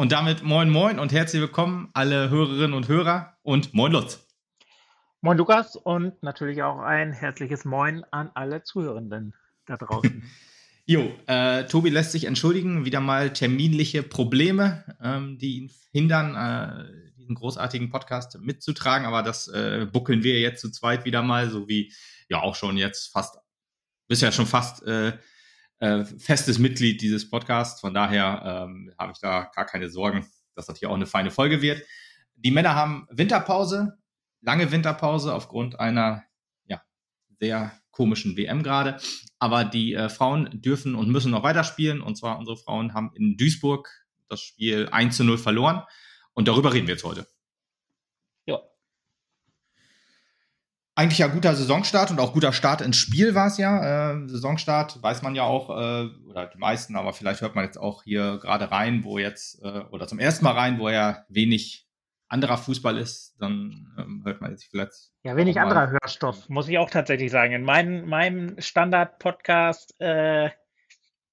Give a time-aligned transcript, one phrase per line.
[0.00, 4.26] Und damit moin moin und herzlich willkommen alle Hörerinnen und Hörer und moin Lutz.
[5.20, 9.34] Moin Lukas und natürlich auch ein herzliches Moin an alle Zuhörenden
[9.66, 10.22] da draußen.
[10.86, 17.12] jo, äh, Tobi lässt sich entschuldigen, wieder mal terminliche Probleme, ähm, die ihn hindern, äh,
[17.18, 21.68] diesen großartigen Podcast mitzutragen, aber das äh, buckeln wir jetzt zu zweit wieder mal, so
[21.68, 21.92] wie
[22.30, 23.36] ja auch schon jetzt fast,
[24.08, 24.82] bist ja schon fast
[25.80, 27.80] äh, festes Mitglied dieses Podcasts.
[27.80, 31.30] Von daher ähm, habe ich da gar keine Sorgen, dass das hier auch eine feine
[31.30, 31.82] Folge wird.
[32.36, 33.98] Die Männer haben Winterpause,
[34.40, 36.22] lange Winterpause aufgrund einer
[36.66, 36.82] ja,
[37.38, 38.98] sehr komischen WM gerade.
[39.38, 42.00] Aber die äh, Frauen dürfen und müssen noch weiterspielen.
[42.00, 43.90] Und zwar unsere Frauen haben in Duisburg
[44.28, 45.82] das Spiel 1 zu 0 verloren.
[46.34, 47.26] Und darüber reden wir jetzt heute.
[51.00, 54.12] Eigentlich ja guter Saisonstart und auch guter Start ins Spiel war es ja.
[54.12, 57.78] Äh, Saisonstart weiß man ja auch, äh, oder die meisten, aber vielleicht hört man jetzt
[57.78, 61.88] auch hier gerade rein, wo jetzt, äh, oder zum ersten Mal rein, wo ja wenig
[62.28, 64.92] anderer Fußball ist, dann ähm, hört man jetzt vielleicht.
[65.22, 67.54] Ja, wenig anderer Hörstoff, muss ich auch tatsächlich sagen.
[67.54, 70.50] In mein, meinem Standard-Podcast, äh,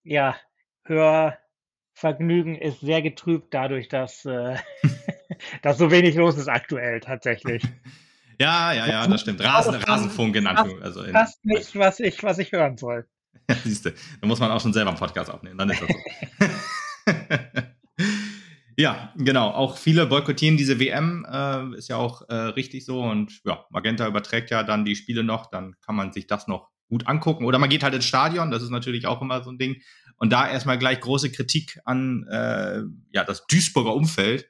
[0.03, 0.37] ja,
[0.85, 4.55] Hörvergnügen ist sehr getrübt dadurch, dass, äh,
[5.61, 7.63] dass so wenig los ist aktuell tatsächlich.
[8.39, 9.43] Ja, ja, ja, das stimmt.
[9.43, 10.83] Rasen, Rasenfunk in Anführungszeichen.
[10.83, 13.07] Also in, das nicht, was ich, was ich hören soll.
[13.49, 15.89] Ja, siehst du, da muss man auch schon selber einen Podcast aufnehmen, dann ist das
[15.89, 17.13] so.
[18.77, 19.51] ja, genau.
[19.51, 23.01] Auch viele boykottieren diese WM, äh, ist ja auch äh, richtig so.
[23.01, 26.69] Und ja, Magenta überträgt ja dann die Spiele noch, dann kann man sich das noch
[26.89, 27.45] gut angucken.
[27.45, 29.81] Oder man geht halt ins Stadion, das ist natürlich auch immer so ein Ding.
[30.17, 34.49] Und da erstmal gleich große Kritik an äh, ja, das Duisburger Umfeld.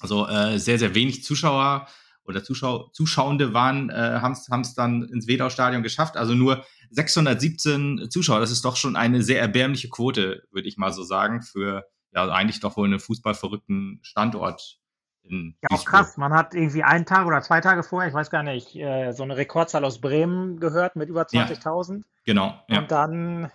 [0.00, 1.86] Also äh, sehr, sehr wenig Zuschauer
[2.26, 6.16] oder Zuschau Zuschauende waren, äh, haben es dann ins Wedau-Stadion geschafft.
[6.16, 8.40] Also nur 617 Zuschauer.
[8.40, 12.28] Das ist doch schon eine sehr erbärmliche Quote, würde ich mal so sagen, für ja
[12.28, 14.78] eigentlich doch wohl einen fußballverrückten Standort.
[15.22, 16.16] In ja, auch krass.
[16.16, 19.22] Man hat irgendwie einen Tag oder zwei Tage vorher, ich weiß gar nicht, äh, so
[19.22, 21.96] eine Rekordzahl aus Bremen gehört mit über 20.000.
[21.96, 22.60] Ja, genau.
[22.68, 22.78] Ja.
[22.78, 23.50] Und dann.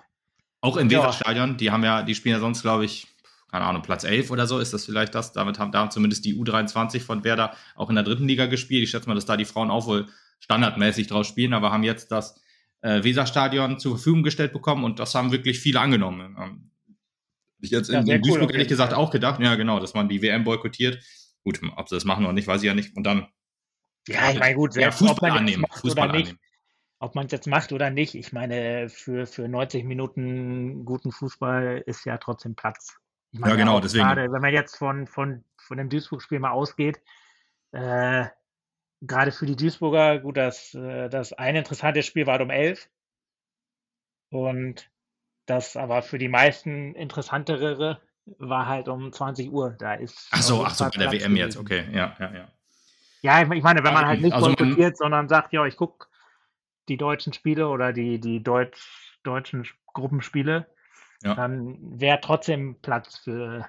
[0.60, 1.00] Auch im ja.
[1.00, 3.08] Weserstadion, die haben ja, die spielen ja sonst, glaube ich,
[3.52, 5.34] keine Ahnung, Platz 11 oder so, ist das vielleicht das?
[5.34, 8.84] Damit haben da zumindest die U23 von Werder auch in der dritten Liga gespielt.
[8.84, 10.08] Ich schätze mal, dass da die Frauen auch wohl
[10.40, 12.40] standardmäßig draus spielen, aber haben jetzt das
[12.82, 16.36] äh, Weserstadion zur Verfügung gestellt bekommen und das haben wirklich viele angenommen.
[16.40, 16.72] Ähm,
[17.60, 20.10] ich jetzt ja, in, in Duisburg cool, ehrlich gesagt auch gedacht, ja genau, dass man
[20.10, 21.04] die WM boykottiert.
[21.44, 22.96] Gut, ob sie das machen oder nicht, weiß ich ja nicht.
[22.96, 23.28] Und dann
[24.08, 25.66] ja, ich meine, gut, ja, Fußball annehmen.
[25.72, 26.40] Fußball annehmen.
[27.00, 31.84] Ob man es jetzt macht oder nicht, ich meine, für, für 90 Minuten guten Fußball
[31.86, 33.01] ist ja trotzdem Platz.
[33.32, 34.04] Meine, ja, genau, deswegen.
[34.04, 37.02] Gerade, wenn man jetzt von, von, von dem Duisburg-Spiel mal ausgeht,
[37.72, 38.26] äh,
[39.02, 42.90] gerade für die Duisburger, gut, das, äh, das eine interessante Spiel war um 11
[44.30, 44.90] und
[45.46, 48.02] das aber für die meisten interessantere
[48.38, 49.76] war halt um 20 Uhr.
[49.78, 52.48] Da ist ach so, ach so, bei der WM jetzt, okay, ja, ja, ja.
[53.24, 56.08] Ja, ich meine, wenn man halt nicht also boykottiert, sondern sagt, ja, ich gucke
[56.90, 60.66] die deutschen Spiele oder die, die Deutsch, deutschen Gruppenspiele,
[61.24, 61.36] ja.
[61.36, 63.66] dann wäre trotzdem Platz für.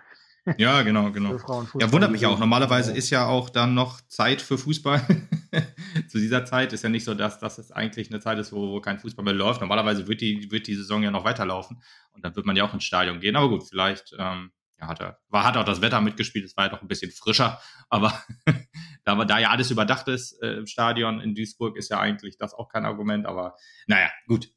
[0.58, 1.36] Ja, genau, genau.
[1.78, 2.38] Ja, wundert mich auch.
[2.38, 5.00] Normalerweise ist ja auch dann noch Zeit für Fußball.
[6.08, 8.80] Zu dieser Zeit ist ja nicht so, dass das eigentlich eine Zeit ist, wo, wo
[8.80, 9.60] kein Fußball mehr läuft.
[9.60, 11.82] Normalerweise wird die, wird die Saison ja noch weiterlaufen
[12.12, 13.36] und dann wird man ja auch ins Stadion gehen.
[13.36, 14.50] Aber gut, vielleicht ähm,
[14.82, 17.12] ja, hat, er, war, hat auch das Wetter mitgespielt, es war ja doch ein bisschen
[17.12, 17.60] frischer.
[17.88, 18.12] Aber
[19.04, 22.52] da, da ja alles überdacht ist äh, im Stadion in Duisburg, ist ja eigentlich das
[22.52, 23.26] auch kein Argument.
[23.26, 23.54] Aber
[23.86, 24.48] naja, gut.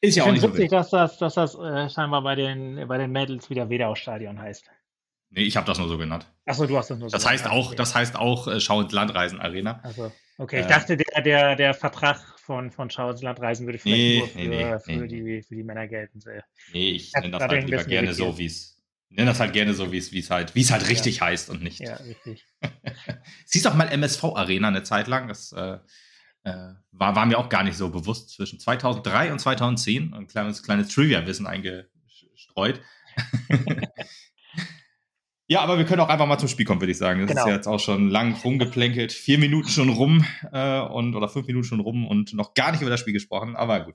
[0.00, 2.88] Ist ja ich auch nicht witzig, so dass das, dass das äh, scheinbar bei den,
[2.88, 4.70] bei den Mädels wieder Wedau-Stadion heißt.
[5.30, 6.26] Nee, ich habe das nur so genannt.
[6.46, 7.44] Achso, du hast das nur so das genannt.
[7.44, 7.74] Heißt auch.
[7.74, 9.80] Das heißt auch äh, Schau ins Landreisen Arena.
[9.82, 13.78] Also, okay, äh, ich dachte, der, der, der Vertrag von, von Schau ins Landreisen würde
[13.78, 16.20] vielleicht nee, nur für, nee, für, Die, für die Männer gelten.
[16.72, 18.76] Nee, ich nenne das halt lieber gerne so, wie es.
[19.12, 21.26] Nenne das halt gerne so, wie es halt, halt richtig ja.
[21.26, 21.80] heißt und nicht.
[21.80, 22.46] Ja, richtig.
[23.44, 25.28] Siehst auch mal MSV Arena eine Zeit lang.
[25.28, 25.78] Das äh,
[26.44, 28.30] äh, war, war mir auch gar nicht so bewusst.
[28.30, 32.80] Zwischen 2003 und 2010 ein kleines, kleines Trivia-Wissen eingestreut.
[35.46, 37.20] ja, aber wir können auch einfach mal zum Spiel kommen, würde ich sagen.
[37.20, 37.42] Das genau.
[37.42, 39.12] ist ja jetzt auch schon lang rumgeplänkelt.
[39.12, 42.80] Vier Minuten schon rum äh, und oder fünf Minuten schon rum und noch gar nicht
[42.80, 43.94] über das Spiel gesprochen, aber gut.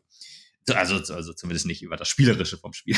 [0.74, 2.98] Also, also zumindest nicht über das Spielerische vom Spiel.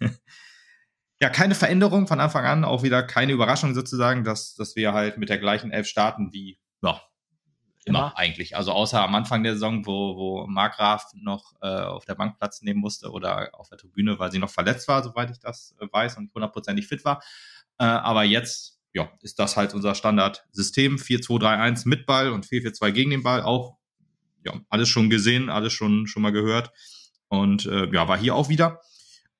[1.20, 5.16] ja, keine Veränderung von Anfang an, auch wieder keine Überraschung sozusagen, dass, dass wir halt
[5.18, 7.00] mit der gleichen Elf starten wie ja,
[7.86, 8.56] Immer, Immer, eigentlich.
[8.56, 12.60] Also außer am Anfang der Saison, wo, wo Markgraf noch äh, auf der Bank Platz
[12.60, 15.86] nehmen musste oder auf der Tribüne, weil sie noch verletzt war, soweit ich das äh,
[15.90, 17.22] weiß und hundertprozentig fit war.
[17.78, 20.96] Äh, aber jetzt, ja, ist das halt unser Standardsystem.
[20.96, 23.42] 4-2-3-1 mit Ball und 4-4-2 gegen den Ball.
[23.42, 23.76] Auch,
[24.44, 26.72] ja, alles schon gesehen, alles schon, schon mal gehört.
[27.28, 28.80] Und äh, ja, war hier auch wieder.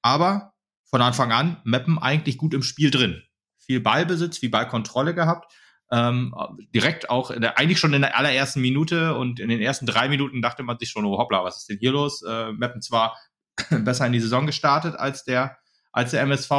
[0.02, 0.54] Aber
[0.84, 3.24] von Anfang an Mappen eigentlich gut im Spiel drin.
[3.58, 5.52] viel Ballbesitz, viel Ballkontrolle gehabt.
[5.92, 6.34] Ähm,
[6.74, 10.42] direkt auch der, eigentlich schon in der allerersten Minute und in den ersten drei Minuten
[10.42, 12.22] dachte man sich schon, oh hoppla, was ist denn hier los?
[12.22, 13.16] Äh, Meppen zwar
[13.70, 15.58] besser in die Saison gestartet als der,
[15.92, 16.50] als der MSV,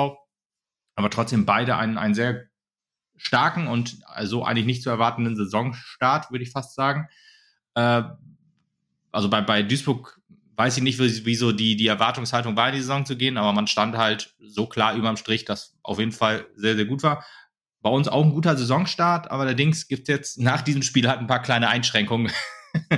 [0.96, 2.46] aber trotzdem beide einen, einen sehr
[3.18, 7.10] starken und also eigentlich nicht zu erwartenden Saisonstart, würde ich fast sagen.
[7.76, 8.04] Äh,
[9.12, 10.22] also bei, bei Duisburg
[10.56, 13.68] weiß ich nicht, wieso die, die Erwartungshaltung war, in die Saison zu gehen, aber man
[13.68, 17.24] stand halt so klar überm Strich, dass auf jeden Fall sehr, sehr gut war.
[17.82, 21.20] Bei uns auch ein guter Saisonstart, aber allerdings gibt es jetzt nach diesem Spiel halt
[21.20, 22.32] ein paar kleine Einschränkungen.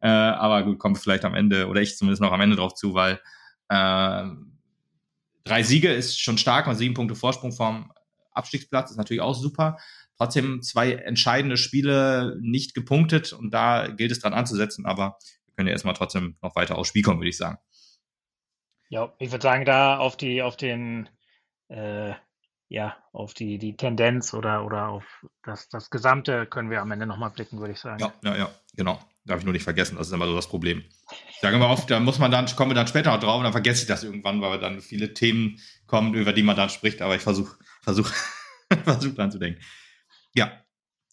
[0.00, 2.94] äh, aber gut, kommt vielleicht am Ende, oder ich zumindest noch am Ende drauf zu,
[2.94, 3.20] weil
[3.68, 4.24] äh,
[5.44, 7.92] drei Siege ist schon stark und sieben Punkte Vorsprung vom
[8.32, 9.78] Abstiegsplatz ist natürlich auch super.
[10.16, 15.16] Trotzdem zwei entscheidende Spiele nicht gepunktet und da gilt es dran anzusetzen, aber
[15.46, 17.58] wir können ja erstmal trotzdem noch weiter aufs Spiel kommen, würde ich sagen.
[18.90, 21.08] Ja, ich würde sagen, da auf die, auf den
[21.68, 22.12] äh,
[22.70, 25.04] ja, auf die, die Tendenz oder, oder auf
[25.42, 27.98] das, das Gesamte können wir am Ende nochmal blicken, würde ich sagen.
[28.00, 29.00] Ja, ja, ja, genau.
[29.24, 30.84] Darf ich nur nicht vergessen, das ist immer so das Problem.
[31.42, 33.52] Sagen wir oft, da muss man dann, kommen wir dann später noch drauf und dann
[33.52, 35.58] vergesse ich das irgendwann, weil dann viele Themen
[35.88, 38.14] kommen, über die man dann spricht, aber ich versuche, versuche,
[38.84, 39.60] versuche dran zu denken.
[40.34, 40.52] Ja.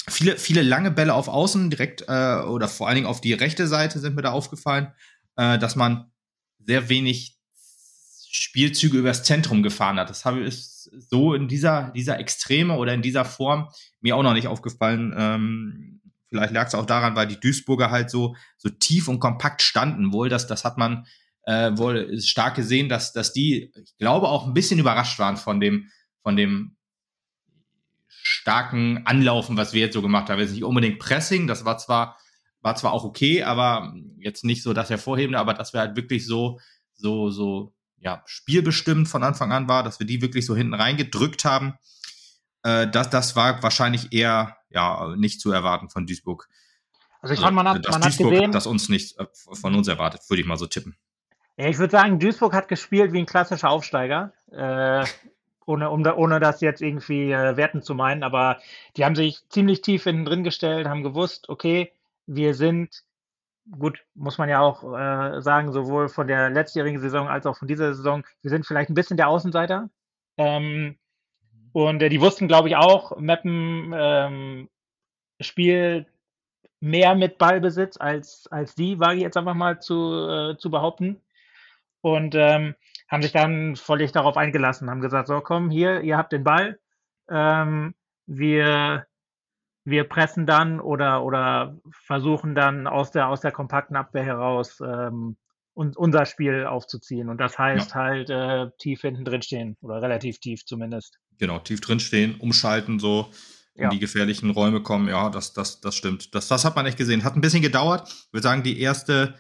[0.08, 3.68] Viele, viele lange Bälle auf Außen, direkt, äh, oder vor allen Dingen auf die rechte
[3.68, 4.94] Seite sind mir da aufgefallen,
[5.36, 6.12] äh, dass man
[6.60, 7.40] sehr wenig
[8.30, 10.12] Spielzüge übers Zentrum gefahren hat.
[10.12, 13.70] Das habe ich so in dieser, dieser Extreme oder in dieser Form
[14.02, 15.14] mir auch noch nicht aufgefallen.
[15.18, 19.62] Ähm, vielleicht lag es auch daran, weil die Duisburger halt so, so tief und kompakt
[19.62, 20.14] standen.
[20.14, 21.06] Wohl, das, das hat man
[21.44, 25.60] äh, wohl stark gesehen, dass, dass die, ich glaube, auch ein bisschen überrascht waren von
[25.60, 25.90] dem,
[26.22, 26.76] von dem
[28.08, 30.40] starken Anlaufen, was wir jetzt so gemacht haben.
[30.40, 32.18] Jetzt nicht unbedingt Pressing, das war zwar,
[32.62, 36.26] war zwar auch okay, aber jetzt nicht so das Hervorhebende, aber dass wir halt wirklich
[36.26, 36.60] so,
[36.94, 41.46] so, so ja, spielbestimmt von Anfang an war, dass wir die wirklich so hinten reingedrückt
[41.46, 41.78] haben.
[42.64, 46.48] Äh, das, das war wahrscheinlich eher ja, nicht zu erwarten von Duisburg.
[47.22, 49.88] Also ich fand, man hat, man Duisburg hat gesehen, das uns nicht äh, von uns
[49.88, 50.96] erwartet, würde ich mal so tippen.
[51.58, 54.32] Ja, ich würde sagen, Duisburg hat gespielt wie ein klassischer Aufsteiger.
[54.52, 55.06] Äh,
[55.66, 58.60] ohne, um, ohne das jetzt irgendwie äh, werten zu meinen, aber
[58.96, 61.92] die haben sich ziemlich tief innen drin gestellt, haben gewusst, okay,
[62.26, 63.04] wir sind
[63.72, 67.68] gut, muss man ja auch äh, sagen, sowohl von der letztjährigen Saison als auch von
[67.68, 69.90] dieser Saison, wir sind vielleicht ein bisschen der Außenseiter.
[70.38, 70.98] Ähm,
[71.74, 74.70] und äh, die wussten, glaube ich, auch, Meppen ähm,
[75.40, 76.08] spielt
[76.80, 81.22] mehr mit Ballbesitz als, als die, wage ich jetzt einfach mal zu, äh, zu behaupten.
[82.02, 82.76] Und ähm,
[83.10, 86.80] haben sich dann völlig darauf eingelassen, haben gesagt, so komm, hier, ihr habt den Ball.
[87.30, 87.96] Ähm,
[88.28, 89.07] wir
[89.88, 95.38] wir pressen dann oder, oder versuchen dann aus der, aus der kompakten Abwehr heraus ähm,
[95.74, 97.30] un, unser Spiel aufzuziehen.
[97.30, 97.96] Und das heißt ja.
[97.96, 101.20] halt äh, tief hinten drin stehen oder relativ tief zumindest.
[101.38, 103.32] Genau, tief drin stehen, umschalten, so
[103.76, 103.90] in ja.
[103.90, 105.08] die gefährlichen Räume kommen.
[105.08, 106.36] Ja, das, das, das stimmt.
[106.36, 107.24] Das, das hat man echt gesehen.
[107.24, 108.10] Hat ein bisschen gedauert.
[108.10, 109.36] Ich würde sagen, die erste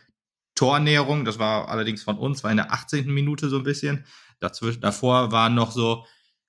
[0.56, 3.14] Tornäherung, das war allerdings von uns, war in der 18.
[3.14, 4.06] Minute so ein bisschen.
[4.40, 6.06] Dazwischen, davor waren noch so,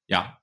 [0.07, 0.38] ja,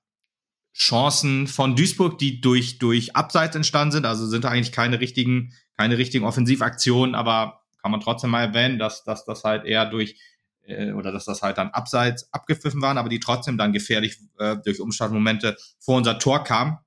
[0.76, 4.06] Chancen von Duisburg, die durch, durch Abseits entstanden sind.
[4.06, 9.02] Also sind eigentlich keine richtigen, keine richtigen Offensivaktionen, aber kann man trotzdem mal erwähnen, dass,
[9.04, 10.20] dass das halt eher durch
[10.66, 14.56] äh, oder dass das halt dann abseits abgepfiffen waren, aber die trotzdem dann gefährlich äh,
[14.64, 16.78] durch Umschaltmomente vor unser Tor kamen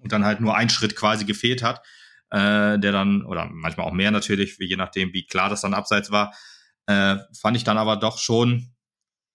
[0.00, 1.82] und dann halt nur ein Schritt quasi gefehlt hat,
[2.30, 6.10] äh, der dann, oder manchmal auch mehr natürlich, je nachdem, wie klar das dann abseits
[6.10, 6.34] war,
[6.86, 8.74] äh, fand ich dann aber doch schon,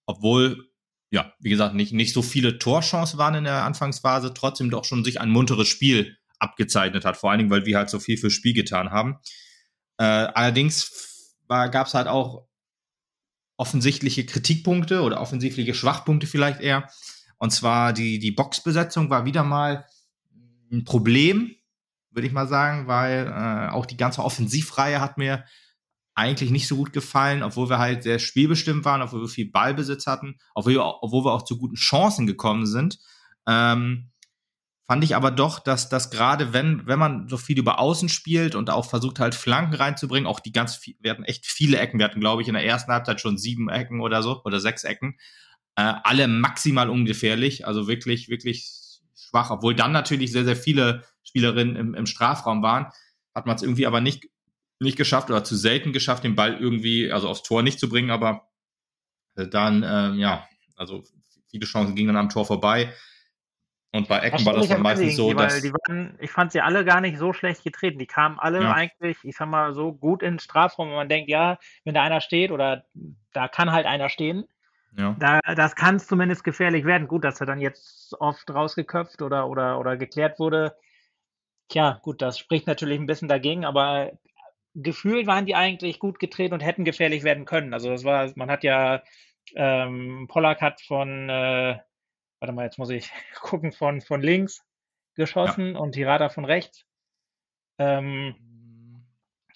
[0.06, 0.71] obwohl
[1.12, 5.04] ja, wie gesagt, nicht, nicht so viele Torchancen waren in der Anfangsphase, trotzdem doch schon
[5.04, 8.34] sich ein munteres Spiel abgezeichnet hat, vor allen Dingen, weil wir halt so viel fürs
[8.34, 9.20] Spiel getan haben.
[9.98, 12.48] Äh, allerdings gab es halt auch
[13.58, 16.90] offensichtliche Kritikpunkte oder offensichtliche Schwachpunkte vielleicht eher.
[17.38, 19.86] Und zwar die, die Boxbesetzung war wieder mal
[20.72, 21.54] ein Problem,
[22.10, 25.44] würde ich mal sagen, weil äh, auch die ganze Offensivreihe hat mir
[26.14, 30.08] eigentlich nicht so gut gefallen, obwohl wir halt sehr spielbestimmt waren, obwohl wir viel Ballbesitz
[30.08, 33.00] hatten, obwohl wir, obwohl wir auch zu guten Chancen gekommen sind.
[33.48, 34.12] Ähm,
[34.86, 38.56] fand ich aber doch, dass das gerade, wenn, wenn man so viel über Außen spielt
[38.56, 41.98] und auch versucht halt Flanken reinzubringen, auch die ganz, viel, wir hatten echt viele Ecken,
[41.98, 44.84] wir hatten glaube ich in der ersten Halbzeit schon sieben Ecken oder so, oder sechs
[44.84, 45.18] Ecken,
[45.78, 48.70] äh, alle maximal ungefährlich, also wirklich, wirklich
[49.16, 52.88] schwach, obwohl dann natürlich sehr, sehr viele Spielerinnen im, im Strafraum waren,
[53.34, 54.28] hat man es irgendwie aber nicht
[54.82, 58.12] nicht geschafft oder zu selten geschafft, den Ball irgendwie, also aufs Tor nicht zu bringen,
[58.12, 58.50] aber
[59.36, 61.04] äh, dann, ähm, ja, also
[61.50, 62.94] viele Chancen gingen dann am Tor vorbei.
[63.94, 65.62] Und bei Ecken war das dann meistens so, dass.
[65.64, 68.00] Waren, ich fand sie alle gar nicht so schlecht getreten.
[68.00, 68.74] Die kamen alle ja.
[68.74, 72.02] eigentlich, ich sag mal, so gut in den Strafraum, und man denkt, ja, wenn da
[72.02, 72.86] einer steht oder
[73.34, 74.46] da kann halt einer stehen.
[74.98, 75.16] Ja.
[75.20, 77.10] Da, das kann zumindest gefährlich werden.
[77.10, 80.76] Gut, dass er dann jetzt oft rausgeköpft oder, oder, oder geklärt wurde.
[81.68, 84.12] Tja, gut, das spricht natürlich ein bisschen dagegen, aber
[84.74, 87.74] gefühlt waren die eigentlich gut getreten und hätten gefährlich werden können.
[87.74, 89.04] Also das war, man hat ja,
[89.56, 91.78] ähm, Pollack hat von, äh,
[92.40, 93.12] warte mal, jetzt muss ich
[93.42, 94.64] gucken, von, von links
[95.16, 95.80] geschossen ja.
[95.80, 96.86] und Tirada von rechts.
[97.78, 98.36] Ähm,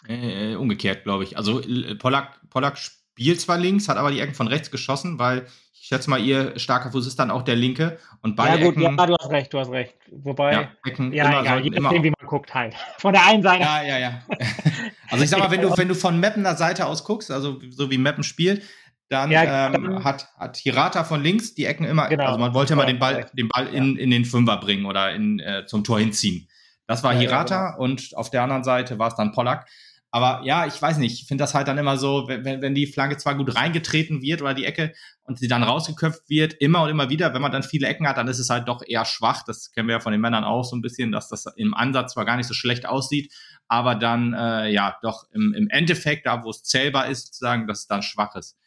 [0.07, 1.37] äh, umgekehrt, glaube ich.
[1.37, 1.61] Also
[1.97, 2.77] Pollack, Pollack
[3.15, 6.59] spielt zwar links, hat aber die Ecken von rechts geschossen, weil ich schätze mal, ihr
[6.59, 7.97] starker Fuß ist dann auch der linke.
[8.21, 9.95] Und beide ja, gut, Ecken, ja, du hast recht, du hast recht.
[10.11, 12.75] Wobei, ja, Ecken ja, immer, egal, je nachdem, wie man guckt halt.
[12.97, 13.63] Von der einen Seite.
[13.63, 14.21] Ja, ja, ja.
[15.09, 17.89] also ich sag mal, wenn du, wenn du von Mappener Seite aus guckst, also so
[17.89, 18.63] wie Mappen spielt,
[19.07, 22.73] dann, ja, ähm, hat, hat Hirata von links die Ecken immer, genau, also man wollte
[22.73, 25.99] immer den Ball, den Ball in, in den Fünfer bringen oder in, äh, zum Tor
[25.99, 26.49] hinziehen.
[26.87, 27.83] Das war Hirata genau.
[27.83, 29.67] und auf der anderen Seite war es dann Pollack.
[30.15, 32.87] Aber ja, ich weiß nicht, ich finde das halt dann immer so, wenn, wenn die
[32.87, 34.93] Flanke zwar gut reingetreten wird oder die Ecke
[35.25, 38.15] und sie dann rausgeköpft wird, immer und immer wieder, wenn man dann viele Ecken hat,
[38.15, 39.43] dann ist es halt doch eher schwach.
[39.45, 42.13] Das kennen wir ja von den Männern auch so ein bisschen, dass das im Ansatz
[42.13, 43.33] zwar gar nicht so schlecht aussieht,
[43.67, 47.79] aber dann äh, ja doch im, im Endeffekt, da wo es zählbar ist, sozusagen, dass
[47.79, 48.57] es dann schwach ist.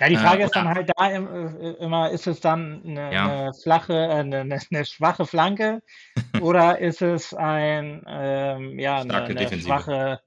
[0.00, 3.42] Ja, die Frage äh, ist dann halt da äh, immer, ist es dann eine, ja.
[3.42, 5.82] eine flache, äh, eine, eine, schwache Flanke
[6.40, 10.18] oder ist es ein, ähm, ja, eine, eine schwache,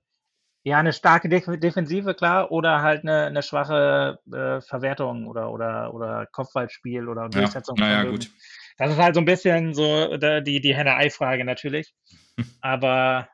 [0.64, 6.26] ja, eine starke Defensive, klar, oder halt eine, eine schwache äh, Verwertung oder, oder, oder
[6.28, 7.76] Kopfballspiel oder Durchsetzung.
[7.78, 8.30] Ja, naja, gut.
[8.78, 11.94] Das ist halt so ein bisschen so die, die Henne-Ei-Frage natürlich.
[12.62, 13.28] Aber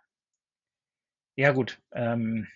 [1.36, 1.79] ja, gut.
[1.93, 2.48] Ähm,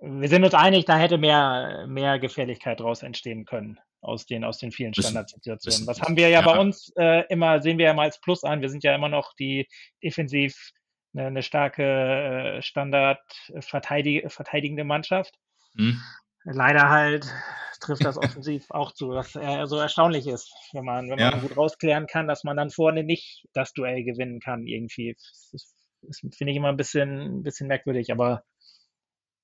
[0.00, 4.58] wir sind uns einig, da hätte mehr, mehr Gefährlichkeit draus entstehen können aus den, aus
[4.58, 5.86] den vielen Standardsituationen.
[5.86, 6.46] Was haben wir ja, ja.
[6.46, 8.60] bei uns äh, immer, sehen wir ja mal als Plus an.
[8.60, 9.68] Wir sind ja immer noch die
[10.02, 10.72] defensiv
[11.14, 13.20] eine, eine starke äh, Standard
[13.60, 15.34] verteidigende Mannschaft.
[15.76, 16.00] Hm.
[16.44, 17.32] Leider halt
[17.80, 21.56] trifft das offensiv auch zu, was äh, so erstaunlich ist, wenn man, wenn man gut
[21.56, 25.16] rausklären kann, dass man dann vorne nicht das Duell gewinnen kann irgendwie.
[25.52, 28.42] Das, das finde ich immer ein bisschen, ein bisschen merkwürdig, aber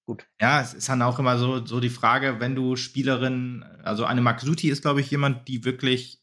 [0.06, 0.26] gut.
[0.40, 4.22] Ja, es ist dann auch immer so, so die Frage, wenn du Spielerin, also eine
[4.22, 6.20] Maxuti ist, glaube ich, jemand, die wirklich,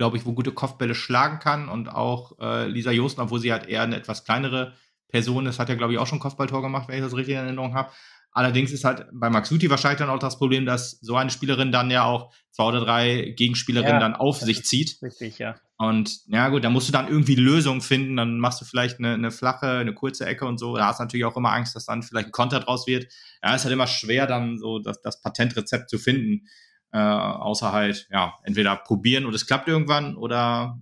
[0.00, 3.66] glaube ich, wo gute Kopfbälle schlagen kann und auch äh, Lisa Josten, obwohl sie halt
[3.66, 4.72] eher eine etwas kleinere
[5.08, 7.44] Person ist, hat ja, glaube ich, auch schon Kopfballtor gemacht, wenn ich das richtig in
[7.44, 7.90] Erinnerung habe.
[8.32, 11.90] Allerdings ist halt bei Maxuti wahrscheinlich dann auch das Problem, dass so eine Spielerin dann
[11.90, 14.96] ja auch zwei oder drei Gegenspielerinnen ja, dann auf sich zieht.
[15.02, 15.56] Richtig, ja.
[15.76, 18.16] Und ja gut, da musst du dann irgendwie Lösungen finden.
[18.16, 20.78] Dann machst du vielleicht eine, eine flache, eine kurze Ecke und so.
[20.78, 23.12] Da hast du natürlich auch immer Angst, dass dann vielleicht ein Konter draus wird.
[23.42, 26.46] Ja, ist halt immer schwer, dann so das, das Patentrezept zu finden.
[26.92, 30.78] Äh, außer halt, ja, entweder probieren und es klappt irgendwann oder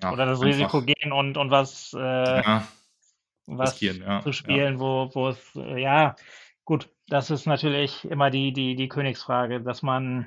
[0.00, 2.68] ja, oder das einfach, Risiko gehen und, und was äh, ja
[3.46, 6.16] was ja, zu spielen, wo, wo es, äh, ja,
[6.64, 10.26] gut, das ist natürlich immer die, die, die Königsfrage, dass man,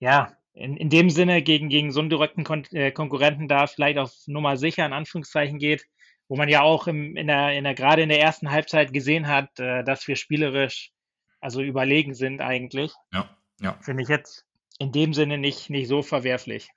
[0.00, 3.98] ja, in, in dem Sinne gegen, gegen so einen direkten Kon äh, Konkurrenten da vielleicht
[3.98, 5.84] auf Nummer sicher in Anführungszeichen geht,
[6.26, 9.28] wo man ja auch im, in der, in der, gerade in der ersten Halbzeit gesehen
[9.28, 10.90] hat, äh, dass wir spielerisch
[11.40, 12.92] also überlegen sind eigentlich.
[13.12, 13.28] Ja,
[13.60, 13.76] ja.
[13.80, 14.44] Finde ich jetzt
[14.78, 16.70] in dem Sinne nicht, nicht so verwerflich.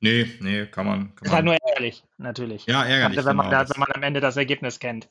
[0.00, 1.14] Nee, nee, kann man.
[1.14, 2.66] Kann ist halt nur ärgerlich, natürlich.
[2.66, 3.16] Ja, ärgerlich.
[3.16, 3.68] Gerade, wenn, man, genau.
[3.68, 5.08] wenn man am Ende das Ergebnis kennt.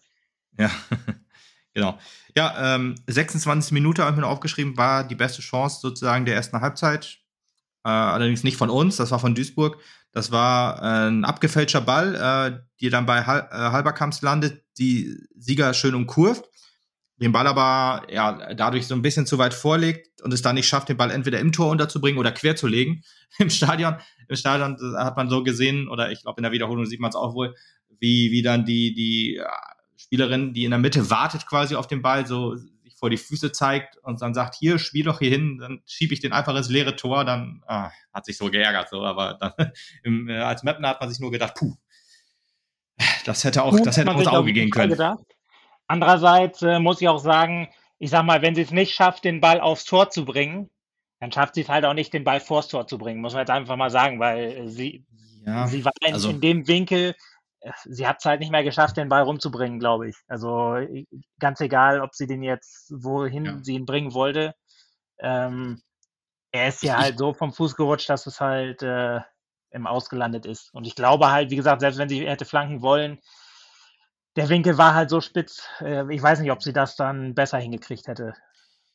[0.58, 0.70] Ja,
[1.74, 1.98] genau.
[2.36, 6.36] Ja, ähm, 26 Minuten habe ich mir noch aufgeschrieben, war die beste Chance sozusagen der
[6.36, 7.20] ersten Halbzeit.
[7.86, 9.82] Äh, allerdings nicht von uns, das war von Duisburg.
[10.12, 15.18] Das war äh, ein abgefälschter Ball, äh, die dann bei Hal äh, Halberkamps landet, die
[15.38, 16.50] Sieger schön umkurvt
[17.22, 20.68] den Ball aber ja dadurch so ein bisschen zu weit vorlegt und es dann nicht
[20.68, 23.04] schafft, den Ball entweder im Tor unterzubringen oder quer zu legen
[23.38, 23.96] im Stadion.
[24.28, 27.16] Im Stadion hat man so gesehen, oder ich glaube in der Wiederholung sieht man es
[27.16, 27.56] auch wohl,
[28.00, 29.40] wie, wie dann die, die
[29.98, 33.52] Spielerin, die in der Mitte wartet quasi auf den Ball, so sich vor die Füße
[33.52, 36.70] zeigt und dann sagt, hier, spiel doch hier hin, dann schiebe ich den einfach ins
[36.70, 39.54] leere Tor, dann ah, hat sich so geärgert, so, aber dann
[40.04, 41.76] im, äh, als Mapner hat man sich nur gedacht, puh,
[43.26, 44.92] das hätte auch, das hätte auch ins Auge gehen können.
[44.92, 45.24] Gedacht?
[45.92, 47.68] Andererseits äh, muss ich auch sagen,
[48.00, 50.70] ich sag mal, wenn sie es nicht schafft, den Ball aufs Tor zu bringen,
[51.20, 53.42] dann schafft sie es halt auch nicht, den Ball vors Tor zu bringen, muss man
[53.42, 55.06] jetzt einfach mal sagen, weil sie,
[55.46, 57.14] ja, sie war in, also, in dem Winkel,
[57.60, 60.16] äh, sie hat es halt nicht mehr geschafft, den Ball rumzubringen, glaube ich.
[60.30, 60.78] Also
[61.40, 63.58] ganz egal, ob sie den jetzt, wohin ja.
[63.62, 64.56] sie ihn bringen wollte.
[65.20, 65.82] Ähm,
[66.54, 69.20] er ist ja halt so vom Fuß gerutscht, dass es halt äh,
[69.72, 70.74] im Ausgelandet ist.
[70.74, 73.20] Und ich glaube halt, wie gesagt, selbst wenn sie hätte flanken wollen,
[74.36, 75.64] der Winkel war halt so spitz.
[75.80, 78.34] Äh, ich weiß nicht, ob sie das dann besser hingekriegt hätte.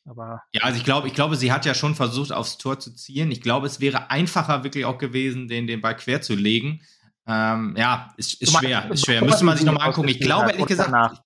[0.05, 2.93] Aber ja, also ich glaube, ich glaube, sie hat ja schon versucht, aufs Tor zu
[2.95, 3.29] zielen.
[3.29, 6.81] Ich glaube, es wäre einfacher wirklich auch gewesen, den, den Ball quer zu legen.
[7.27, 9.23] Ähm, ja, ist, ist schwer, ist schwer.
[9.23, 10.07] Müsste man sich nochmal angucken.
[10.07, 10.89] Ich glaube, ehrlich gesagt.
[10.89, 11.21] Danach.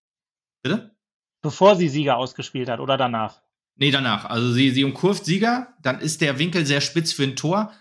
[0.64, 0.96] Bitte?
[1.44, 3.42] Bevor sie Sieger ausgespielt hat oder danach?
[3.76, 4.26] Nee, danach.
[4.26, 7.72] Also sie, sie umkurvt Sieger, dann ist der Winkel sehr spitz für ein Tor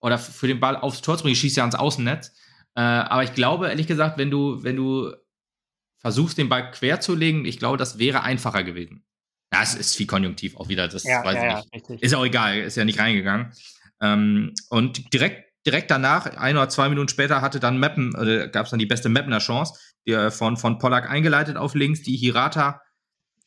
[0.00, 1.32] oder für den Ball aufs Tor zu bringen.
[1.32, 2.32] Ich schieße ja ans Außennetz.
[2.74, 5.12] Äh, aber ich glaube, ehrlich gesagt, wenn du, wenn du
[6.08, 9.04] versuchst, den Ball quer zu legen, ich glaube, das wäre einfacher gewesen.
[9.52, 12.02] Ja, es ist viel Konjunktiv auch wieder, das ja, weiß ja, ich nicht.
[12.02, 13.52] ist auch egal, ist ja nicht reingegangen.
[14.00, 18.64] Ähm, und direkt, direkt danach, ein oder zwei Minuten später, hatte dann Mappen, oder gab
[18.64, 22.16] es dann die beste Mappener Chance, die, äh, von, von Pollack eingeleitet auf links, die
[22.16, 22.80] Hirata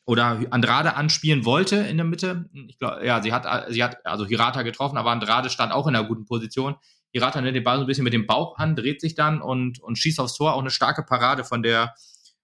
[0.06, 2.48] oder Andrade anspielen wollte in der Mitte.
[2.68, 5.96] Ich glaube, ja, sie hat, sie hat also Hirata getroffen, aber Andrade stand auch in
[5.96, 6.76] einer guten Position.
[7.12, 9.80] Hirata nimmt den Ball so ein bisschen mit dem Bauch an, dreht sich dann und,
[9.80, 10.54] und schießt aufs Tor.
[10.54, 11.96] Auch eine starke Parade von der,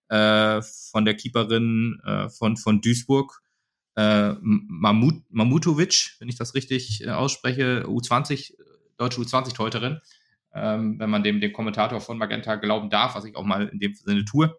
[0.10, 3.42] äh, von der Keeperin äh, von, von Duisburg,
[3.96, 8.54] äh, Mamut, Mamutovic, wenn ich das richtig äh, ausspreche, U20,
[8.98, 10.00] deutsche U20-Teuterin,
[10.54, 13.80] ähm, wenn man dem, dem Kommentator von Magenta glauben darf, was ich auch mal in
[13.80, 14.56] dem Sinne tue.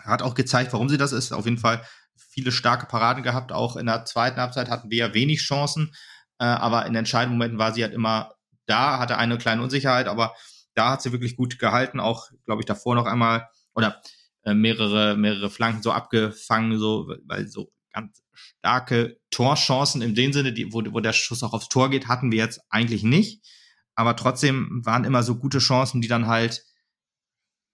[0.00, 1.32] Hat auch gezeigt, warum sie das ist.
[1.32, 1.84] Auf jeden Fall
[2.16, 3.52] viele starke Paraden gehabt.
[3.52, 5.92] Auch in der zweiten Halbzeit hatten wir ja wenig Chancen,
[6.38, 8.34] äh, aber in entscheidenden Momenten war sie halt immer
[8.66, 10.34] da, hatte eine kleine Unsicherheit, aber
[10.74, 12.00] da hat sie wirklich gut gehalten.
[12.00, 14.00] Auch, glaube ich, davor noch einmal oder
[14.44, 20.52] äh, mehrere, mehrere Flanken so abgefangen, so, weil so ganz starke Torchancen in dem Sinne,
[20.52, 23.46] die, wo, wo der Schuss auch aufs Tor geht, hatten wir jetzt eigentlich nicht.
[23.94, 26.64] Aber trotzdem waren immer so gute Chancen, die dann halt,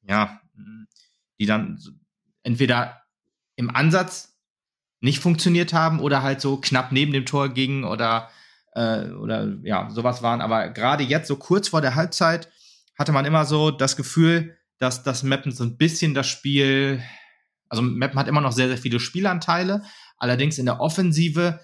[0.03, 0.41] ja,
[1.39, 1.79] die dann
[2.43, 3.03] entweder
[3.57, 4.39] im Ansatz
[5.00, 8.31] nicht funktioniert haben oder halt so knapp neben dem Tor gingen oder,
[8.75, 10.43] äh, oder ja, sowas waren.
[10.43, 12.50] Aber gerade jetzt, so kurz vor der Halbzeit,
[12.99, 17.02] hatte man immer so das Gefühl, dass das Mappen so ein bisschen das Spiel,
[17.68, 19.82] also Mappen hat immer noch sehr, sehr viele Spielanteile,
[20.16, 21.60] allerdings in der Offensive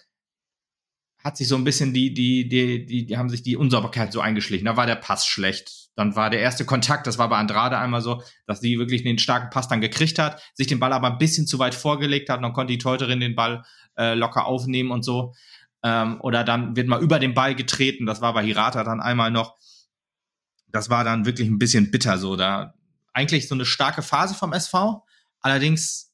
[1.24, 4.20] hat sich so ein bisschen die, die, die, die, die haben sich die Unsauberkeit so
[4.20, 4.66] eingeschlichen.
[4.66, 5.88] Da war der Pass schlecht.
[5.96, 9.18] Dann war der erste Kontakt, das war bei Andrade einmal so, dass sie wirklich den
[9.18, 12.44] starken Pass dann gekriegt hat, sich den Ball aber ein bisschen zu weit vorgelegt hat,
[12.44, 13.64] dann konnte die Teuterin den Ball
[13.96, 15.34] äh, locker aufnehmen und so.
[15.82, 19.32] Ähm, oder dann wird mal über den Ball getreten, das war bei Hirata dann einmal
[19.32, 19.56] noch.
[20.70, 22.36] Das war dann wirklich ein bisschen bitter so.
[22.36, 22.74] Da
[23.16, 25.02] eigentlich so eine starke Phase vom SV,
[25.40, 26.12] allerdings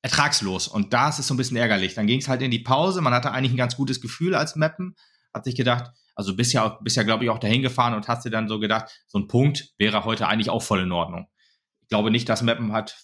[0.00, 0.68] ertragslos.
[0.68, 1.94] Und das ist so ein bisschen ärgerlich.
[1.94, 3.00] Dann ging es halt in die Pause.
[3.00, 4.94] Man hatte eigentlich ein ganz gutes Gefühl als Mappen.
[5.32, 8.24] Hat sich gedacht, also bist ja, bist ja glaube ich, auch dahin gefahren und hast
[8.24, 11.26] dir dann so gedacht, so ein Punkt wäre heute eigentlich auch voll in Ordnung.
[11.82, 12.96] Ich glaube nicht, dass Mappen hat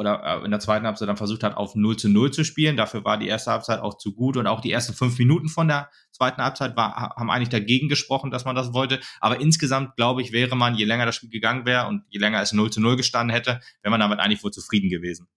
[0.00, 2.78] oder äh, in der zweiten Halbzeit dann versucht hat, auf 0 zu 0 zu spielen.
[2.78, 5.68] Dafür war die erste Halbzeit auch zu gut und auch die ersten fünf Minuten von
[5.68, 8.98] der zweiten Halbzeit war, haben eigentlich dagegen gesprochen, dass man das wollte.
[9.20, 12.40] Aber insgesamt, glaube ich, wäre man, je länger das Spiel gegangen wäre und je länger
[12.40, 15.28] es 0 zu 0 gestanden hätte, wäre man damit eigentlich wohl zufrieden gewesen.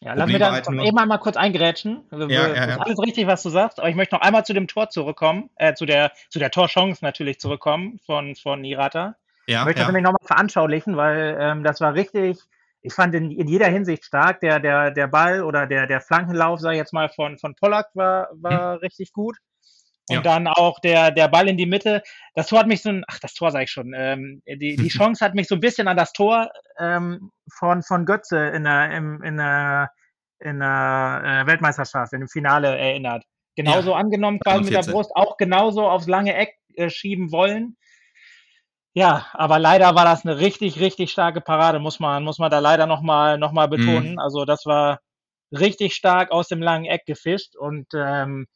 [0.00, 2.04] Ja, lass mir da eben einmal kurz eingrätschen.
[2.10, 2.78] Also, ja, ja, ja.
[2.78, 5.74] alles richtig, was du sagst, aber ich möchte noch einmal zu dem Tor zurückkommen, äh,
[5.74, 9.16] zu der, zu der Torchance natürlich zurückkommen von, von Irata.
[9.46, 12.38] Ja, ich möchte das nämlich nochmal veranschaulichen, weil ähm, das war richtig,
[12.86, 14.40] ich fand in, in jeder Hinsicht stark.
[14.40, 17.88] Der, der, der Ball oder der, der Flankenlauf, sag ich jetzt mal, von, von Pollack
[17.94, 18.78] war, war hm.
[18.78, 19.36] richtig gut.
[20.08, 20.22] Und ja.
[20.22, 22.00] dann auch der, der Ball in die Mitte.
[22.36, 23.92] Das Tor hat mich so ein, ach, das Tor sage ich schon.
[23.96, 28.06] Ähm, die, die Chance hat mich so ein bisschen an das Tor ähm, von, von
[28.06, 29.90] Götze in der, im, in der,
[30.38, 33.24] in der äh, Weltmeisterschaft, in dem Finale erinnert.
[33.56, 33.96] Genauso ja.
[33.96, 37.76] angenommen, quasi mit der Brust, auch genauso aufs lange Eck äh, schieben wollen.
[38.96, 42.60] Ja, aber leider war das eine richtig, richtig starke Parade, muss man, muss man da
[42.60, 44.12] leider nochmal noch mal betonen.
[44.12, 44.18] Mhm.
[44.18, 45.00] Also das war
[45.52, 48.46] richtig stark aus dem langen Eck gefischt und ähm,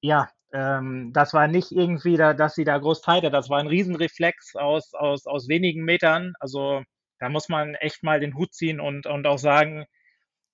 [0.00, 3.24] ja, ähm, das war nicht irgendwie, da, dass sie da groß hat.
[3.24, 6.34] Das war ein Riesenreflex aus, aus, aus wenigen Metern.
[6.38, 6.84] Also
[7.18, 9.86] da muss man echt mal den Hut ziehen und, und auch sagen,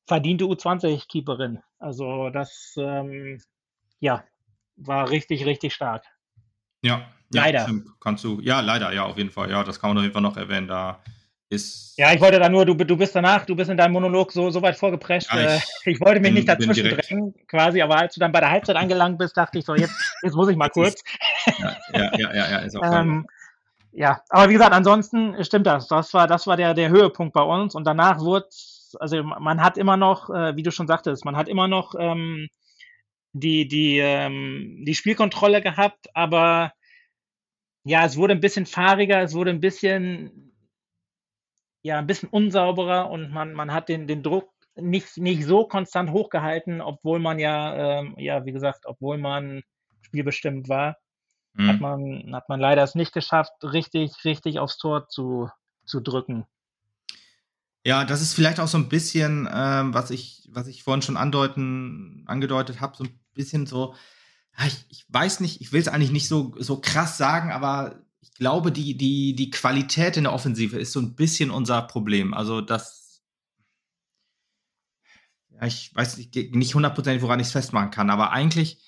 [0.06, 1.60] verdiente U20-Keeperin.
[1.78, 3.38] Also das, ähm,
[4.00, 4.24] ja,
[4.76, 6.06] war richtig, richtig stark.
[6.80, 7.68] Ja, leider.
[7.68, 9.50] Ja, kannst du, ja, leider, ja, auf jeden Fall.
[9.50, 10.68] Ja, das kann man auf jeden Fall noch erwähnen.
[10.68, 11.00] Da
[11.48, 11.94] ist.
[11.96, 14.50] Ja, ich wollte da nur, du, du bist danach, du bist in deinem Monolog so,
[14.50, 15.32] so weit vorgeprescht.
[15.32, 18.32] Ja, ich, äh, ich, wollte mich bin, nicht dazwischen drängen, quasi, aber als du dann
[18.32, 21.02] bei der Halbzeit angelangt bist, dachte ich so, jetzt, jetzt muss ich mal kurz.
[21.58, 23.26] ja, ja, ja, ja, ja, ist auch ähm,
[23.96, 25.86] ja, aber wie gesagt, ansonsten stimmt das.
[25.86, 28.48] Das war, das war der, der Höhepunkt bei uns und danach wurde
[29.00, 32.48] also man hat immer noch, äh, wie du schon sagtest, man hat immer noch ähm,
[33.32, 36.72] die, die, ähm, die Spielkontrolle gehabt, aber
[37.84, 40.52] ja, es wurde ein bisschen fahriger, es wurde ein bisschen
[41.84, 46.10] ja ein bisschen unsauberer und man, man hat den, den Druck nicht, nicht so konstant
[46.10, 49.62] hochgehalten, obwohl man ja, ähm, ja, wie gesagt, obwohl man
[50.00, 50.96] spielbestimmt war,
[51.52, 51.68] mhm.
[51.68, 55.50] hat, man, hat man leider es nicht geschafft, richtig, richtig aufs Tor zu,
[55.84, 56.46] zu drücken.
[57.84, 61.18] Ja, das ist vielleicht auch so ein bisschen, ähm, was ich, was ich vorhin schon
[61.18, 63.94] andeuten, angedeutet habe, so ein bisschen so,
[64.66, 68.32] ich, ich weiß nicht, ich will es eigentlich nicht so, so krass sagen, aber ich
[68.34, 72.34] glaube, die, die, die Qualität in der Offensive ist so ein bisschen unser Problem.
[72.34, 73.22] Also das,
[75.50, 78.82] ja, ich weiß nicht, nicht hundertprozentig, woran ich es festmachen kann, aber eigentlich,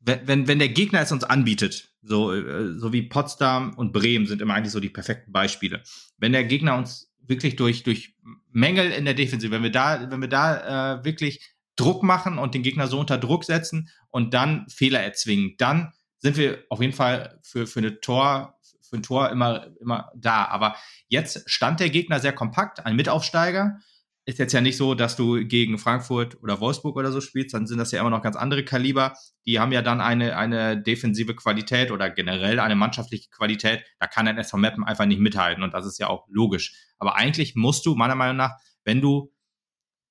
[0.00, 4.42] wenn, wenn, der Gegner es uns anbietet, so, äh, so wie Potsdam und Bremen sind
[4.42, 5.82] immer eigentlich so die perfekten Beispiele.
[6.18, 8.14] Wenn der Gegner uns wirklich durch, durch
[8.50, 12.54] Mängel in der Defensive, wenn wir da, wenn wir da äh, wirklich Druck machen und
[12.54, 16.92] den Gegner so unter Druck setzen und dann Fehler erzwingen, dann sind wir auf jeden
[16.92, 18.58] Fall für, für eine Tor,
[18.88, 20.46] für ein Tor immer, immer da.
[20.46, 20.76] Aber
[21.08, 23.78] jetzt stand der Gegner sehr kompakt, ein Mitaufsteiger
[24.26, 27.66] ist jetzt ja nicht so, dass du gegen Frankfurt oder Wolfsburg oder so spielst, dann
[27.66, 29.14] sind das ja immer noch ganz andere Kaliber.
[29.46, 33.84] Die haben ja dann eine, eine defensive Qualität oder generell eine mannschaftliche Qualität.
[33.98, 36.74] Da kann ein SV Meppen einfach nicht mithalten und das ist ja auch logisch.
[36.98, 38.52] Aber eigentlich musst du, meiner Meinung nach,
[38.84, 39.30] wenn du,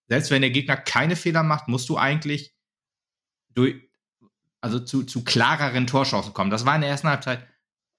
[0.07, 2.53] selbst wenn der Gegner keine Fehler macht, musst du eigentlich
[3.49, 3.75] durch,
[4.61, 6.49] also zu, zu klareren Torchancen kommen.
[6.49, 7.47] Das war in der ersten Halbzeit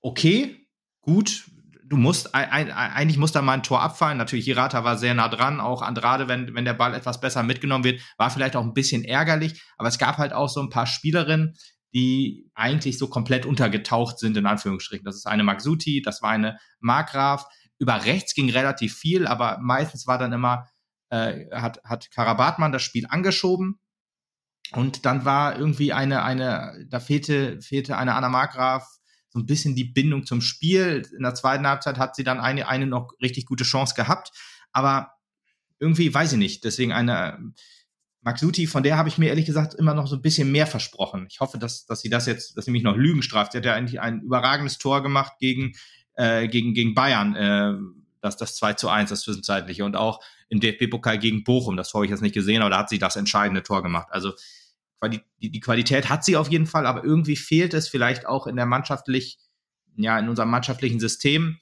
[0.05, 0.69] okay,
[1.01, 1.47] gut,
[1.85, 4.19] du musst, eigentlich muss da mal ein Tor abfallen.
[4.19, 7.85] Natürlich, Hirata war sehr nah dran, auch Andrade, wenn, wenn der Ball etwas besser mitgenommen
[7.85, 10.87] wird, war vielleicht auch ein bisschen ärgerlich, aber es gab halt auch so ein paar
[10.87, 11.57] Spielerinnen,
[11.95, 15.05] die eigentlich so komplett untergetaucht sind, in Anführungsstrichen.
[15.05, 17.47] Das ist eine Maxuti, das war eine Markgraf.
[17.79, 20.69] Über rechts ging relativ viel, aber meistens war dann immer,
[21.15, 23.79] äh, hat, hat Karabatmann das Spiel angeschoben.
[24.73, 28.85] Und dann war irgendwie eine, eine, da fehlte, fehlte eine Anna Markgraf,
[29.29, 31.09] so ein bisschen die Bindung zum Spiel.
[31.17, 34.33] In der zweiten Halbzeit hat sie dann eine, eine noch richtig gute Chance gehabt.
[34.73, 35.13] Aber
[35.79, 36.65] irgendwie weiß ich nicht.
[36.65, 37.53] Deswegen eine
[38.23, 41.27] Maxuti, von der habe ich mir ehrlich gesagt immer noch so ein bisschen mehr versprochen.
[41.29, 43.53] Ich hoffe, dass, dass sie das jetzt, dass sie mich noch Lügen straft.
[43.53, 45.75] Sie hat ja eigentlich ein überragendes Tor gemacht gegen,
[46.15, 47.75] äh, gegen, gegen Bayern, äh,
[48.25, 49.85] das, das 2 zu 1, das zwischenzeitliche.
[49.85, 52.89] Und auch im DFB-Pokal gegen Bochum, das habe ich jetzt nicht gesehen, aber da hat
[52.89, 54.09] sie das entscheidende Tor gemacht.
[54.11, 54.33] Also
[55.09, 58.57] die, die Qualität hat sie auf jeden Fall, aber irgendwie fehlt es vielleicht auch in
[58.57, 59.39] der mannschaftlich,
[59.97, 61.59] ja, in unserem mannschaftlichen System,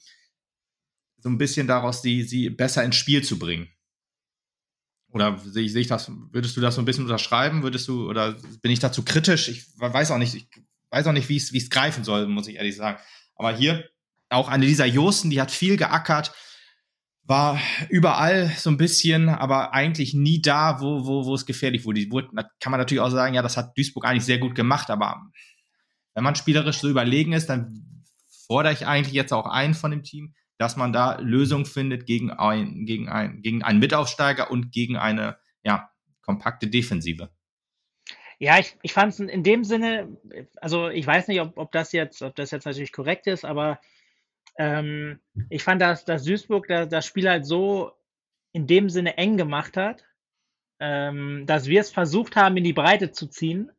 [1.17, 3.69] so ein bisschen daraus, die, sie besser ins Spiel zu bringen.
[5.11, 7.63] Oder sehe ich, sehe ich das, würdest du das so ein bisschen unterschreiben?
[7.63, 9.49] Würdest du, oder bin ich dazu kritisch?
[9.49, 10.47] Ich weiß auch nicht, ich
[10.89, 12.99] weiß auch nicht, wie es, wie es greifen soll, muss ich ehrlich sagen.
[13.35, 13.89] Aber hier,
[14.29, 16.33] auch eine dieser Josten, die hat viel geackert,
[17.25, 17.59] war
[17.89, 22.11] überall so ein bisschen, aber eigentlich nie da, wo, wo, wo es gefährlich wurde.
[22.11, 22.29] wurde.
[22.59, 25.21] Kann man natürlich auch sagen, ja, das hat Duisburg eigentlich sehr gut gemacht, aber
[26.13, 28.03] wenn man spielerisch so überlegen ist, dann
[28.45, 32.29] fordere ich eigentlich jetzt auch ein von dem Team, dass man da Lösungen findet gegen,
[32.31, 35.89] ein, gegen, ein, gegen einen Mitaufsteiger und gegen eine ja,
[36.21, 37.29] kompakte Defensive.
[38.37, 40.17] Ja, ich, ich fand es in dem Sinne,
[40.57, 43.79] also ich weiß nicht, ob, ob das jetzt, ob das jetzt natürlich korrekt ist, aber
[44.57, 47.91] ähm, ich fand, dass, dass Duisburg das, das Spiel halt so
[48.51, 50.03] in dem Sinne eng gemacht hat,
[50.79, 53.71] ähm, dass wir es versucht haben, in die Breite zu ziehen,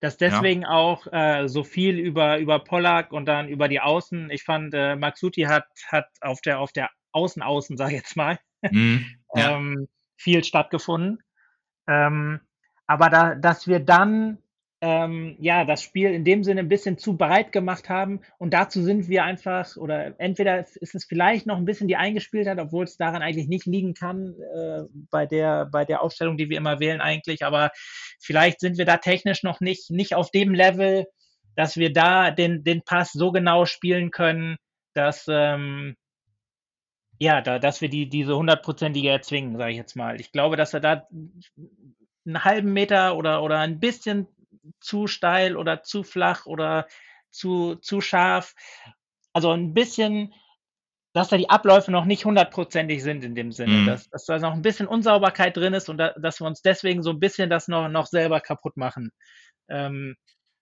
[0.00, 0.70] dass deswegen ja.
[0.70, 4.96] auch äh, so viel über, über Pollack und dann über die Außen, ich fand, äh,
[4.96, 9.04] Maxuti hat, hat auf der, auf der Außen-Außen, sag ich jetzt mal, mhm.
[9.34, 9.56] ja.
[9.56, 11.22] ähm, viel stattgefunden.
[11.86, 12.40] Ähm,
[12.86, 14.38] aber da, dass wir dann
[14.82, 18.20] ähm, ja, das Spiel in dem Sinne ein bisschen zu breit gemacht haben.
[18.38, 22.58] Und dazu sind wir einfach, oder entweder ist es vielleicht noch ein bisschen die Eingespieltheit,
[22.58, 26.56] obwohl es daran eigentlich nicht liegen kann, äh, bei, der, bei der Aufstellung, die wir
[26.56, 27.44] immer wählen eigentlich.
[27.44, 27.70] Aber
[28.20, 31.04] vielleicht sind wir da technisch noch nicht, nicht auf dem Level,
[31.56, 34.56] dass wir da den, den Pass so genau spielen können,
[34.94, 35.94] dass, ähm,
[37.18, 40.18] ja, da, dass wir die, diese hundertprozentige erzwingen, sage ich jetzt mal.
[40.18, 41.06] Ich glaube, dass er da
[42.24, 44.26] einen halben Meter oder, oder ein bisschen
[44.80, 46.86] zu steil oder zu flach oder
[47.30, 48.54] zu, zu scharf.
[49.32, 50.34] Also ein bisschen,
[51.12, 53.86] dass da die Abläufe noch nicht hundertprozentig sind in dem Sinne, mhm.
[53.86, 57.02] dass, dass da noch ein bisschen Unsauberkeit drin ist und da, dass wir uns deswegen
[57.02, 59.12] so ein bisschen das noch, noch selber kaputt machen.
[59.68, 60.16] Ähm,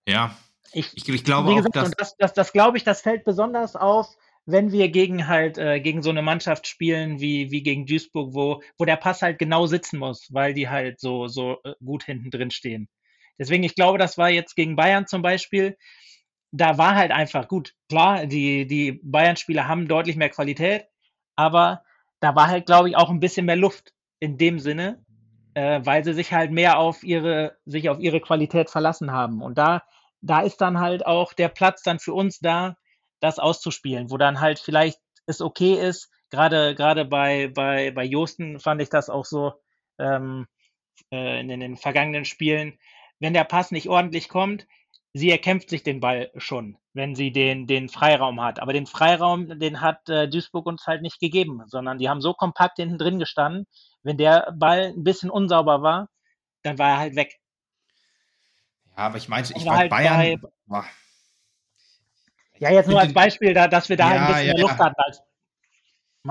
[0.07, 0.37] ja,
[0.73, 3.77] ich, ich, ich glaube gesagt, auch, dass das, das, das glaube ich, das fällt besonders
[3.77, 4.09] auf,
[4.47, 8.63] wenn wir gegen halt äh, gegen so eine Mannschaft spielen wie wie gegen Duisburg, wo
[8.79, 12.31] wo der Pass halt genau sitzen muss, weil die halt so so äh, gut hinten
[12.31, 12.89] drin stehen.
[13.39, 15.77] Deswegen, ich glaube, das war jetzt gegen Bayern zum Beispiel.
[16.51, 17.75] Da war halt einfach gut.
[17.89, 20.87] Klar, die, die Bayern-Spieler haben deutlich mehr Qualität,
[21.37, 21.83] aber
[22.21, 25.05] da war halt, glaube ich, auch ein bisschen mehr Luft in dem Sinne,
[25.55, 29.43] äh, weil sie sich halt mehr auf ihre, sich auf ihre Qualität verlassen haben.
[29.43, 29.85] Und da,
[30.21, 32.77] da ist dann halt auch der Platz dann für uns da,
[33.21, 36.11] das auszuspielen, wo dann halt vielleicht es okay ist.
[36.31, 39.53] Gerade, gerade bei, bei, bei Josten fand ich das auch so
[39.99, 40.47] ähm,
[41.11, 42.79] äh, in, in den vergangenen Spielen,
[43.21, 44.67] wenn der Pass nicht ordentlich kommt,
[45.13, 48.61] sie erkämpft sich den Ball schon, wenn sie den, den Freiraum hat.
[48.61, 52.35] Aber den Freiraum, den hat äh, Duisburg uns halt nicht gegeben, sondern die haben so
[52.35, 53.67] kompakt hinten drin gestanden.
[54.03, 56.09] Wenn der Ball ein bisschen unsauber war,
[56.63, 57.39] dann war er halt weg.
[58.97, 60.41] Ja, aber ich meinte, ich war halt Bayern.
[60.67, 60.85] Bei,
[62.59, 64.63] ja, jetzt nur als Beispiel, da, dass wir da ja, halt ein bisschen ja, mehr
[64.63, 64.85] Luft ja.
[64.85, 65.23] hatten als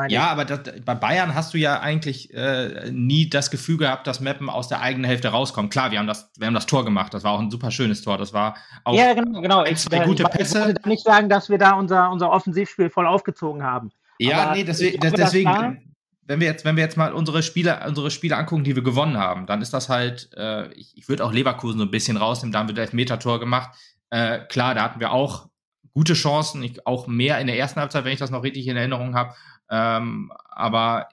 [0.09, 4.19] ja, aber das, bei Bayern hast du ja eigentlich äh, nie das Gefühl gehabt, dass
[4.19, 5.71] Meppen aus der eigenen Hälfte rauskommt.
[5.71, 7.13] Klar, wir haben das, wir haben das Tor gemacht.
[7.13, 8.17] Das war auch ein super schönes Tor.
[8.17, 9.65] Das war auch ja, genau, genau.
[9.65, 10.59] Ich, zwei gute ich, Pässe.
[10.59, 13.91] Ich wollte nicht sagen, dass wir da unser, unser Offensivspiel voll aufgezogen haben.
[14.19, 15.87] Ja, aber nee, deswegen, glaube, deswegen
[16.27, 19.17] wenn wir jetzt, wenn wir jetzt mal unsere Spiele, unsere Spiele angucken, die wir gewonnen
[19.17, 22.51] haben, dann ist das halt, äh, ich, ich würde auch Leverkusen so ein bisschen rausnehmen,
[22.51, 23.71] da haben wir das Elfmeter-Tor gemacht.
[24.09, 25.47] Äh, klar, da hatten wir auch
[25.93, 28.77] gute Chancen, ich, auch mehr in der ersten Halbzeit, wenn ich das noch richtig in
[28.77, 29.33] Erinnerung habe.
[29.69, 31.09] Ähm, aber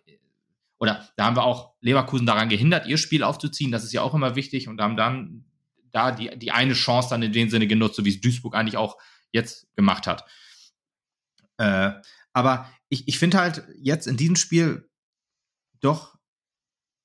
[0.79, 3.73] oder da haben wir auch Leverkusen daran gehindert, ihr Spiel aufzuziehen.
[3.73, 5.45] Das ist ja auch immer wichtig und haben dann
[5.93, 8.77] da die, die eine Chance dann in dem Sinne genutzt, so wie es Duisburg eigentlich
[8.77, 8.99] auch
[9.33, 10.25] jetzt gemacht hat.
[11.57, 11.93] Äh,
[12.33, 14.91] aber ich, ich finde halt jetzt in diesem Spiel
[15.81, 16.17] doch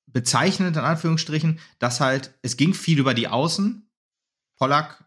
[0.07, 3.89] bezeichnend, in Anführungsstrichen, dass halt, es ging viel über die Außen.
[4.57, 5.05] Pollack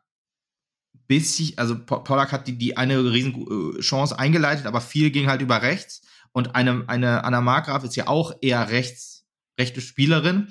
[1.09, 5.61] bisschen, also Pollack hat die, die eine riesen Chance eingeleitet, aber viel ging halt über
[5.61, 6.02] rechts.
[6.32, 9.26] Und eine, eine Anna Markgraf ist ja auch eher rechts,
[9.58, 10.48] rechte Spielerin,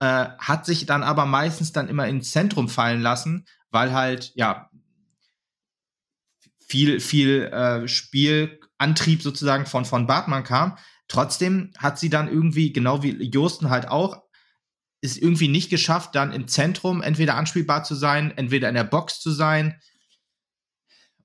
[0.00, 4.68] äh, hat sich dann aber meistens dann immer ins Zentrum fallen lassen, weil halt, ja,
[6.66, 10.78] viel, viel äh, Spielantrieb sozusagen von, von Bartmann kam.
[11.06, 14.22] Trotzdem hat sie dann irgendwie, genau wie Josten halt auch,
[15.02, 19.20] ist irgendwie nicht geschafft, dann im Zentrum entweder anspielbar zu sein, entweder in der Box
[19.20, 19.80] zu sein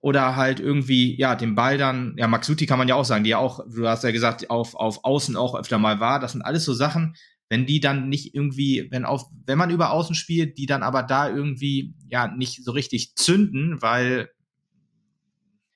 [0.08, 3.32] oder halt irgendwie, ja, den Ball dann, ja, Maxuti kann man ja auch sagen, die
[3.32, 6.20] ja auch, du hast ja gesagt, auf, auf Außen auch öfter mal war.
[6.20, 7.15] Das sind alles so Sachen,
[7.50, 11.04] wenn die dann nicht irgendwie, wenn auf, wenn man über Außen spielt, die dann aber
[11.04, 14.30] da irgendwie, ja, nicht so richtig zünden, weil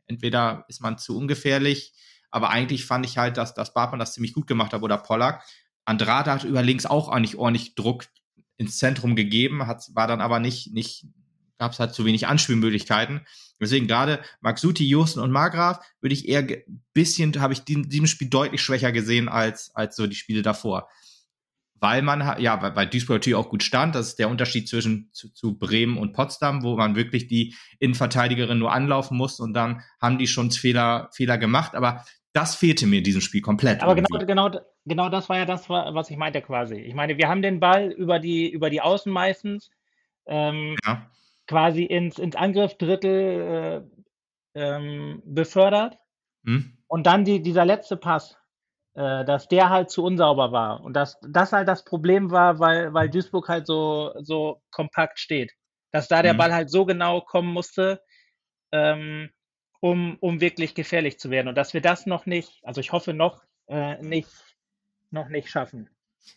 [0.08, 1.94] entweder ist man zu ungefährlich
[2.32, 5.44] aber eigentlich fand ich halt, dass, dass Bartmann das ziemlich gut gemacht hat oder Pollack.
[5.84, 8.06] Andrade hat über links auch eigentlich ordentlich Druck
[8.58, 11.06] ins Zentrum gegeben, hat, war dann aber nicht, nicht,
[11.62, 13.22] gab es halt zu wenig Anspielmöglichkeiten.
[13.60, 16.44] Deswegen gerade Maxuti, Josten und Margraf würde ich eher
[16.94, 20.90] bisschen, habe ich in diesem Spiel deutlich schwächer gesehen als, als so die Spiele davor.
[21.76, 23.94] Weil man, ja, bei Duisburg natürlich auch gut stand.
[23.94, 28.58] Das ist der Unterschied zwischen zu, zu Bremen und Potsdam, wo man wirklich die Innenverteidigerin
[28.58, 31.76] nur anlaufen muss und dann haben die schon Fehler, Fehler gemacht.
[31.76, 33.84] Aber das fehlte mir in diesem Spiel komplett.
[33.84, 34.50] Aber genau, genau,
[34.86, 36.78] genau das war ja das, was ich meinte quasi.
[36.78, 39.70] Ich meine, wir haben den Ball über die, über die Außen meistens
[40.26, 41.08] ähm, ja.
[41.52, 43.84] Quasi ins, ins Angriffsdrittel
[44.56, 45.98] äh, ähm, befördert.
[46.46, 46.78] Hm.
[46.88, 48.38] Und dann die, dieser letzte Pass,
[48.94, 50.82] äh, dass der halt zu unsauber war.
[50.82, 55.52] Und dass das halt das Problem war, weil, weil Duisburg halt so, so kompakt steht.
[55.92, 56.38] Dass da der hm.
[56.38, 58.02] Ball halt so genau kommen musste,
[58.72, 59.30] ähm,
[59.82, 61.50] um, um wirklich gefährlich zu werden.
[61.50, 64.30] Und dass wir das noch nicht, also ich hoffe noch äh, nicht,
[65.10, 65.90] noch nicht schaffen.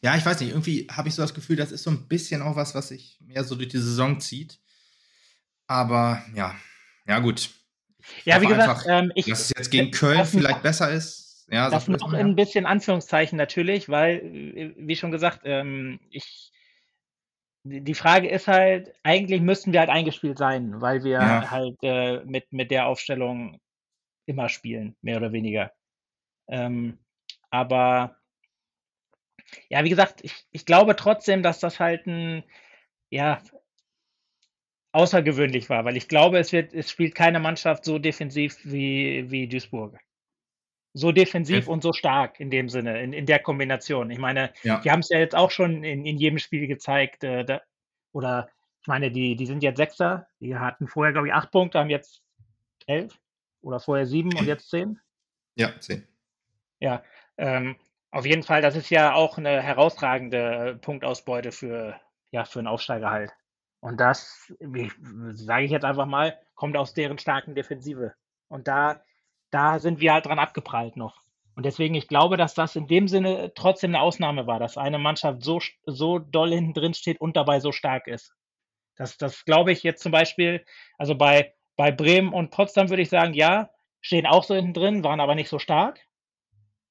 [0.03, 2.43] Ja, ich weiß nicht, irgendwie habe ich so das Gefühl, das ist so ein bisschen
[2.43, 4.59] auch was, was sich mehr so durch die Saison zieht.
[5.67, 6.55] Aber ja,
[7.07, 7.51] ja gut.
[8.25, 11.47] Ja, wie gesagt, einfach, ähm, ich, dass es jetzt gegen Köln vielleicht besser ist.
[11.51, 16.51] Ja, das noch ein bisschen Anführungszeichen natürlich, weil, äh, wie schon gesagt, ähm, ich
[17.65, 21.51] die Frage ist halt, eigentlich müssten wir halt eingespielt sein, weil wir ja.
[21.51, 23.59] halt äh, mit, mit der Aufstellung
[24.27, 25.73] immer spielen, mehr oder weniger.
[26.47, 26.99] Ähm,
[27.51, 28.17] aber
[29.71, 32.45] ja, wie gesagt, ich, ich glaube trotzdem, dass das halt ein,
[33.09, 33.41] ja,
[34.95, 39.49] außergewöhnlich war, weil ich glaube, es wird, es spielt keine Mannschaft so defensiv wie, wie
[39.49, 39.99] Duisburg
[40.95, 44.11] so defensiv und so stark in dem Sinne, in, in der Kombination.
[44.11, 44.81] Ich meine, ja.
[44.81, 47.25] die haben es ja jetzt auch schon in, in jedem Spiel gezeigt.
[47.25, 47.61] Äh, da,
[48.13, 48.49] oder
[48.81, 51.91] ich meine, die, die sind jetzt Sechster, die hatten vorher, glaube ich, acht Punkte, haben
[51.91, 52.23] jetzt
[52.87, 53.19] elf
[53.61, 55.01] oder vorher sieben und jetzt zehn.
[55.57, 56.07] Ja, zehn.
[56.79, 57.03] Ja,
[57.39, 57.77] ähm,
[58.13, 63.11] auf jeden Fall, das ist ja auch eine herausragende Punktausbeute für, ja, für einen Aufsteiger
[63.11, 63.33] halt.
[63.85, 64.51] Und das,
[65.33, 68.15] sage ich jetzt einfach mal, kommt aus deren starken Defensive.
[68.49, 69.03] Und da
[69.55, 71.23] da sind wir halt dran abgeprallt noch.
[71.55, 74.99] Und deswegen, ich glaube, dass das in dem Sinne trotzdem eine Ausnahme war, dass eine
[74.99, 78.35] Mannschaft so, so doll hinten drin steht und dabei so stark ist.
[78.97, 80.65] Das, das glaube ich jetzt zum Beispiel,
[80.99, 83.71] also bei, bei Bremen und Potsdam würde ich sagen, ja,
[84.01, 86.01] stehen auch so hinten drin, waren aber nicht so stark.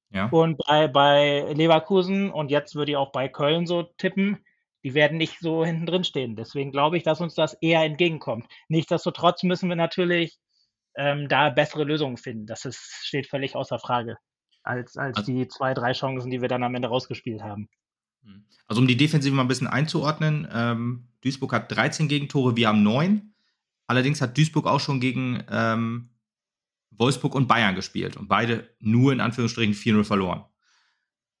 [0.08, 0.28] Ja.
[0.30, 4.42] Und bei, bei Leverkusen und jetzt würde ich auch bei Köln so tippen,
[4.84, 6.36] die werden nicht so hinten drin stehen.
[6.36, 8.46] Deswegen glaube ich, dass uns das eher entgegenkommt.
[8.68, 10.38] Nichtsdestotrotz müssen wir natürlich
[10.96, 12.46] ähm, da bessere Lösungen finden.
[12.46, 14.18] Das ist, steht völlig außer Frage,
[14.62, 17.68] als, als also, die zwei, drei Chancen, die wir dann am Ende rausgespielt haben.
[18.24, 18.44] Hm.
[18.66, 22.82] Also um die Defensive mal ein bisschen einzuordnen, ähm, Duisburg hat 13 Gegentore, wir haben
[22.82, 23.34] 9.
[23.86, 26.10] Allerdings hat Duisburg auch schon gegen ähm,
[26.90, 30.44] Wolfsburg und Bayern gespielt und beide nur in Anführungsstrichen 4-0 verloren.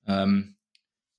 [0.06, 0.53] Ähm,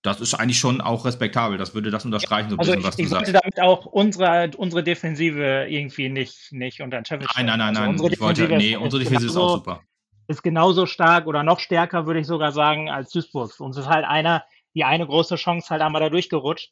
[0.06, 1.58] das ist eigentlich schon auch respektabel.
[1.58, 3.28] Das würde das unterstreichen, so ein also bisschen, was ich, du sagst.
[3.28, 7.60] Ich wollte damit auch unsere, unsere Defensive irgendwie nicht, nicht unter den Scheffel Nein, nein,
[7.60, 7.90] nein, also nein.
[7.92, 9.82] Unsere ich wollte, nee, unsere Defensive ist auch super.
[10.28, 13.60] ist genauso stark oder noch stärker, würde ich sogar sagen, als Duisburg.
[13.60, 14.44] Uns ist halt einer,
[14.76, 16.72] die eine große Chance halt einmal da durchgerutscht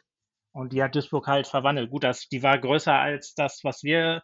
[0.52, 1.90] und die hat Duisburg halt verwandelt.
[1.90, 4.24] Gut, das, die war größer als das, was wir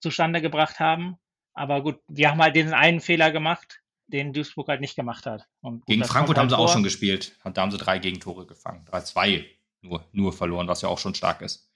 [0.00, 1.16] zustande gebracht haben.
[1.54, 5.46] Aber gut, wir haben halt diesen einen Fehler gemacht, den Duisburg halt nicht gemacht hat.
[5.62, 6.64] Gut, Gegen Frankfurt halt haben sie vor.
[6.64, 7.38] auch schon gespielt.
[7.44, 8.84] Da haben sie drei Gegentore gefangen.
[8.84, 9.46] Drei, zwei
[9.80, 11.70] nur, nur verloren, was ja auch schon stark ist.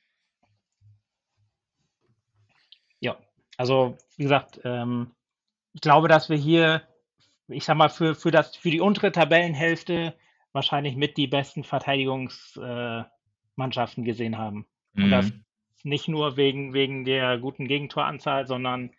[3.00, 3.16] Ja,
[3.56, 5.12] also wie gesagt, ähm,
[5.72, 6.82] ich glaube, dass wir hier,
[7.48, 10.14] ich sag mal, für, für, das, für die untere Tabellenhälfte
[10.52, 14.66] wahrscheinlich mit die besten Verteidigungsmannschaften äh, gesehen haben.
[14.94, 15.04] Mhm.
[15.04, 15.32] Und das
[15.82, 18.92] nicht nur wegen, wegen der guten Gegentoranzahl, sondern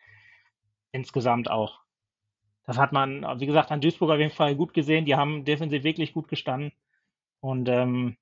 [0.91, 1.81] insgesamt auch.
[2.67, 5.05] Das hat man, wie gesagt, an Duisburg auf jeden Fall gut gesehen.
[5.05, 6.73] Die haben defensiv wirklich gut gestanden.
[7.39, 8.17] Und ähm,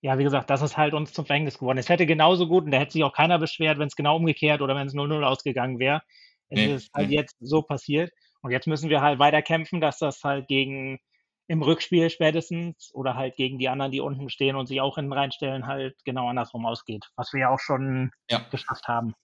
[0.00, 1.78] ja, wie gesagt, das ist halt uns zum Verhängnis geworden.
[1.78, 4.60] Es hätte genauso gut, und da hätte sich auch keiner beschwert, wenn es genau umgekehrt
[4.60, 6.02] oder wenn es 0-0 ausgegangen wäre.
[6.48, 8.12] Es nee, ist halt jetzt so passiert.
[8.42, 11.00] Und jetzt müssen wir halt weiter kämpfen, dass das halt gegen
[11.46, 15.12] im Rückspiel spätestens oder halt gegen die anderen, die unten stehen und sich auch hinten
[15.12, 17.06] reinstellen, halt genau andersrum ausgeht.
[17.16, 18.38] Was wir ja auch schon ja.
[18.50, 19.14] geschafft haben.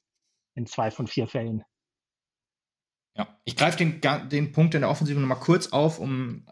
[0.54, 1.62] In zwei von vier Fällen.
[3.16, 6.46] Ja, ich greife den, den Punkt in der Offensive nochmal kurz auf, um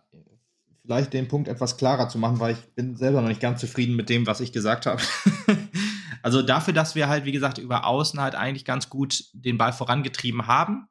[0.88, 3.94] vielleicht den Punkt etwas klarer zu machen, weil ich bin selber noch nicht ganz zufrieden
[3.94, 5.03] mit dem, was ich gesagt habe.
[6.23, 9.73] also dafür, dass wir halt, wie gesagt, über Außen halt eigentlich ganz gut den Ball
[9.73, 10.88] vorangetrieben haben,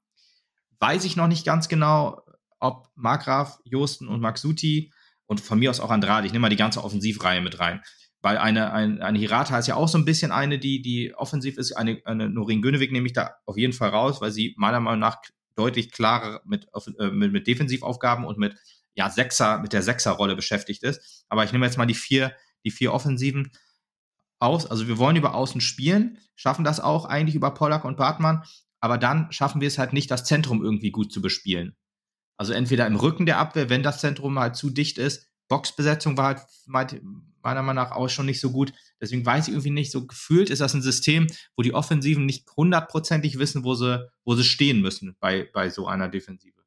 [0.80, 2.21] weiß ich noch nicht ganz genau,
[2.60, 4.93] ob Markgraf, Josten und Maxuti
[5.25, 7.82] und von mir aus auch Andrade, ich nehme mal die ganze Offensivreihe mit rein.
[8.21, 11.58] Weil eine, eine, eine Hirata ist ja auch so ein bisschen eine, die, die offensiv
[11.58, 11.73] ist.
[11.73, 14.99] Eine, eine Norin Gönewig nehme ich da auf jeden Fall raus, weil sie meiner Meinung
[14.99, 15.17] nach
[15.58, 16.67] deutlich klarer mit,
[17.00, 18.56] äh, mit, mit Defensivaufgaben und mit
[18.96, 21.26] ja, Sechser, mit der Sechserrolle beschäftigt ist.
[21.30, 22.34] Aber ich nehme jetzt mal die vier,
[22.65, 23.52] die vier Offensiven
[24.39, 24.65] aus.
[24.65, 28.43] Also wir wollen über Außen spielen, schaffen das auch eigentlich über Pollack und Bartmann,
[28.80, 31.76] aber dann schaffen wir es halt nicht, das Zentrum irgendwie gut zu bespielen.
[32.38, 35.28] Also entweder im Rücken der Abwehr, wenn das Zentrum halt zu dicht ist.
[35.48, 36.36] Boxbesetzung war
[36.74, 37.02] halt
[37.43, 38.73] meiner Meinung nach auch schon nicht so gut.
[39.02, 42.45] Deswegen weiß ich irgendwie nicht, so gefühlt ist das ein System, wo die Offensiven nicht
[42.56, 46.58] hundertprozentig wissen, wo sie, wo sie stehen müssen bei, bei so einer Defensive.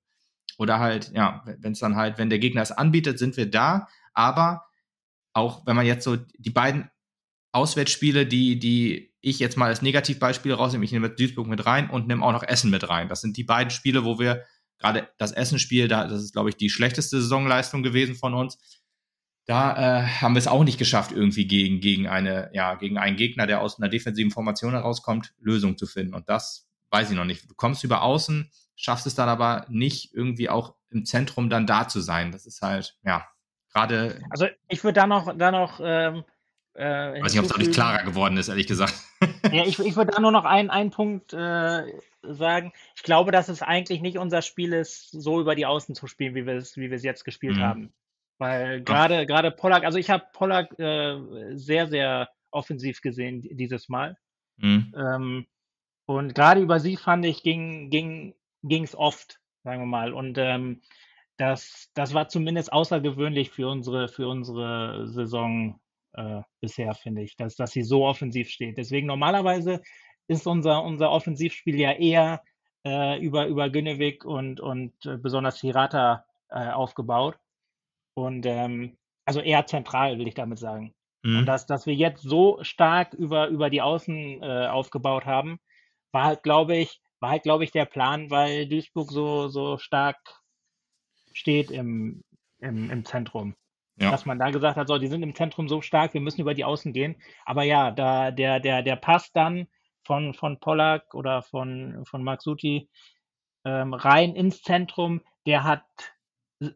[0.58, 3.88] Oder halt, ja, wenn es dann halt, wenn der Gegner es anbietet, sind wir da.
[4.12, 4.66] Aber
[5.32, 6.90] auch wenn man jetzt so die beiden
[7.52, 12.08] Auswärtsspiele, die, die ich jetzt mal als Negativbeispiele rausnehme, ich nehme Duisburg mit rein und
[12.08, 13.08] nehme auch noch Essen mit rein.
[13.08, 14.44] Das sind die beiden Spiele, wo wir
[14.78, 18.58] gerade das Essen-Spiel, da, das ist, glaube ich, die schlechteste Saisonleistung gewesen von uns.
[19.46, 23.16] Da äh, haben wir es auch nicht geschafft, irgendwie gegen, gegen, eine, ja, gegen einen
[23.16, 26.14] Gegner, der aus einer defensiven Formation herauskommt, Lösung zu finden.
[26.14, 27.50] Und das weiß ich noch nicht.
[27.50, 31.88] Du kommst über außen, schaffst es dann aber nicht irgendwie auch im Zentrum dann da
[31.88, 32.32] zu sein.
[32.32, 33.26] Das ist halt, ja,
[33.72, 34.20] gerade.
[34.30, 36.24] Also ich würde da noch, da noch ähm,
[36.74, 38.94] äh, weiß nicht, ob es dadurch klarer geworden ist, ehrlich gesagt.
[39.52, 41.82] ja, ich, ich würde da nur noch einen, einen Punkt äh,
[42.22, 42.72] sagen.
[42.96, 46.34] Ich glaube, dass es eigentlich nicht unser Spiel ist, so über die Außen zu spielen,
[46.34, 47.62] wie wir es, wie wir es jetzt gespielt mhm.
[47.62, 47.92] haben.
[48.40, 54.16] Weil gerade, gerade Pollack, also ich habe Pollack äh, sehr, sehr offensiv gesehen dieses Mal.
[54.56, 54.94] Mhm.
[54.96, 55.46] Ähm,
[56.06, 58.34] und gerade über sie fand ich, ging, ging
[58.94, 60.14] oft, sagen wir mal.
[60.14, 60.80] Und ähm,
[61.36, 65.78] das, das war zumindest außergewöhnlich für unsere, für unsere Saison
[66.14, 68.78] äh, bisher, finde ich, dass, dass sie so offensiv steht.
[68.78, 69.82] Deswegen normalerweise
[70.28, 72.42] ist unser, unser Offensivspiel ja eher
[72.86, 77.36] äh, über, über Günnewig und, und äh, besonders Hirata äh, aufgebaut.
[78.14, 80.94] Und ähm, also eher zentral, will ich damit sagen.
[81.22, 81.38] Mhm.
[81.38, 85.58] Und dass, dass wir jetzt so stark über, über die Außen äh, aufgebaut haben,
[86.12, 90.18] war halt, glaube ich, war halt, glaube ich, der Plan, weil Duisburg so, so stark
[91.32, 92.24] steht im,
[92.58, 93.54] im, im Zentrum.
[93.96, 94.10] Ja.
[94.10, 96.54] Dass man da gesagt hat, so, die sind im Zentrum so stark, wir müssen über
[96.54, 97.16] die Außen gehen.
[97.44, 99.66] Aber ja, da der, der, der Pass dann
[100.04, 102.88] von, von Pollack oder von, von Maxuti
[103.66, 105.84] ähm, rein ins Zentrum, der hat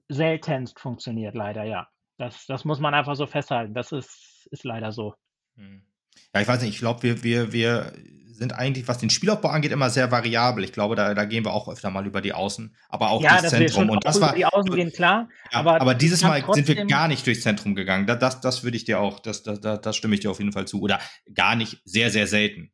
[0.08, 1.88] seltenst funktioniert, leider, ja.
[2.18, 3.74] Das, das muss man einfach so festhalten.
[3.74, 5.14] Das ist, ist leider so.
[5.56, 5.84] Hm.
[6.32, 7.92] Ja, ich weiß nicht, ich glaube, wir, wir, wir
[8.34, 10.64] sind eigentlich, was den Spielaufbau angeht, immer sehr variabel.
[10.64, 13.38] Ich glaube, da, da gehen wir auch öfter mal über die Außen, aber auch ja,
[13.38, 13.90] durchs Zentrum.
[13.90, 15.28] Und das war die Außen gehen klar.
[15.52, 18.06] Ja, aber, aber dieses Mal sind wir gar nicht durchs Zentrum gegangen.
[18.06, 20.52] Das, das, das würde ich dir auch, das, das, das stimme ich dir auf jeden
[20.52, 20.80] Fall zu.
[20.80, 21.00] Oder
[21.34, 22.72] gar nicht, sehr, sehr selten.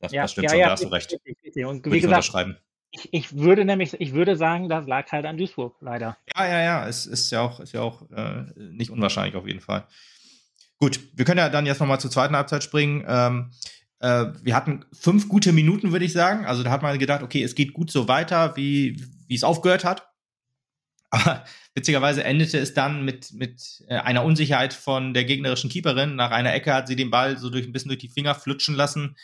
[0.00, 1.12] Das, ja, das stimmt schon, da hast du recht.
[1.12, 1.64] Richtig, richtig.
[1.64, 2.32] Und wie gesagt,
[2.94, 6.16] ich, ich, würde nämlich, ich würde sagen, das lag halt an Duisburg, leider.
[6.36, 6.88] Ja, ja, ja.
[6.88, 9.86] Es ist ja auch, ist ja auch äh, nicht unwahrscheinlich auf jeden Fall.
[10.78, 13.04] Gut, wir können ja dann jetzt nochmal zur zweiten Halbzeit springen.
[13.06, 13.50] Ähm,
[13.98, 16.46] äh, wir hatten fünf gute Minuten, würde ich sagen.
[16.46, 19.84] Also da hat man gedacht, okay, es geht gut so weiter, wie, wie es aufgehört
[19.84, 20.08] hat.
[21.10, 26.14] Aber witzigerweise endete es dann mit, mit äh, einer Unsicherheit von der gegnerischen Keeperin.
[26.14, 28.76] Nach einer Ecke hat sie den Ball so durch ein bisschen durch die Finger flutschen
[28.76, 29.16] lassen.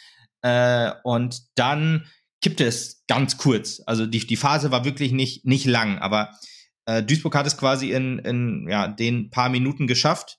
[0.42, 2.06] Äh, und dann
[2.40, 3.82] kippte es ganz kurz.
[3.86, 6.30] Also die, die Phase war wirklich nicht, nicht lang, aber
[6.86, 10.38] äh, Duisburg hat es quasi in, in ja, den paar Minuten geschafft,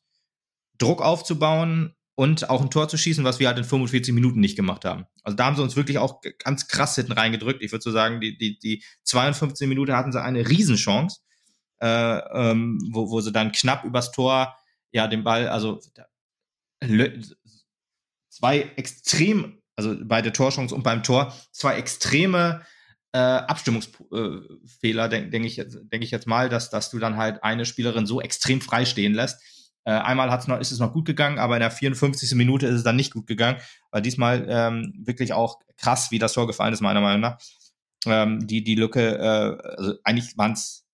[0.78, 4.56] Druck aufzubauen und auch ein Tor zu schießen, was wir halt in 45 Minuten nicht
[4.56, 5.06] gemacht haben.
[5.24, 7.62] Also da haben sie uns wirklich auch ganz krass hinten reingedrückt.
[7.62, 11.22] Ich würde so sagen, die, die, die 52 Minuten hatten sie eine Riesenchance,
[11.80, 11.88] äh,
[12.34, 14.56] ähm, wo, wo sie dann knapp übers Tor
[14.92, 15.80] ja den Ball, also
[18.30, 22.62] zwei extrem, also bei der Torchance und beim Tor, zwei extreme
[23.14, 27.66] äh, Abstimmungsfehler, denke denk ich, denk ich jetzt mal, dass, dass du dann halt eine
[27.66, 29.42] Spielerin so extrem frei stehen lässt.
[29.84, 32.36] Äh, einmal hat's noch, ist es noch gut gegangen, aber in der 54.
[32.36, 33.60] Minute ist es dann nicht gut gegangen,
[33.90, 37.38] weil diesmal ähm, wirklich auch krass, wie das Tor gefallen ist, meiner Meinung nach.
[38.06, 40.86] Ähm, die, die Lücke, äh, also eigentlich waren es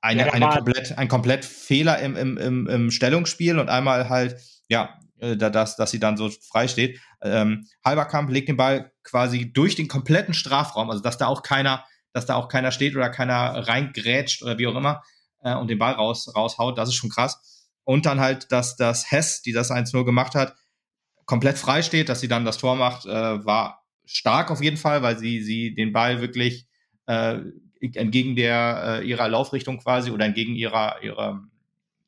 [0.00, 4.40] eine, ja, eine komplett, ein komplett Fehler im, im, im, im Stellungsspiel und einmal halt,
[4.68, 7.00] ja, äh, dass, dass sie dann so frei steht.
[7.22, 11.84] Ähm, Halberkamp legt den Ball quasi durch den kompletten Strafraum, also dass da auch keiner,
[12.12, 15.02] dass da auch keiner steht oder keiner reingrätscht oder wie auch immer
[15.42, 17.68] äh, und den Ball raus, raushaut, das ist schon krass.
[17.84, 20.54] Und dann halt, dass das Hess, die das 1-0 gemacht hat,
[21.26, 25.02] komplett frei steht, dass sie dann das Tor macht, äh, war stark auf jeden Fall,
[25.02, 26.66] weil sie, sie den Ball wirklich
[27.06, 27.38] äh,
[27.80, 31.42] entgegen der äh, ihrer Laufrichtung quasi oder entgegen ihrer, ihrer,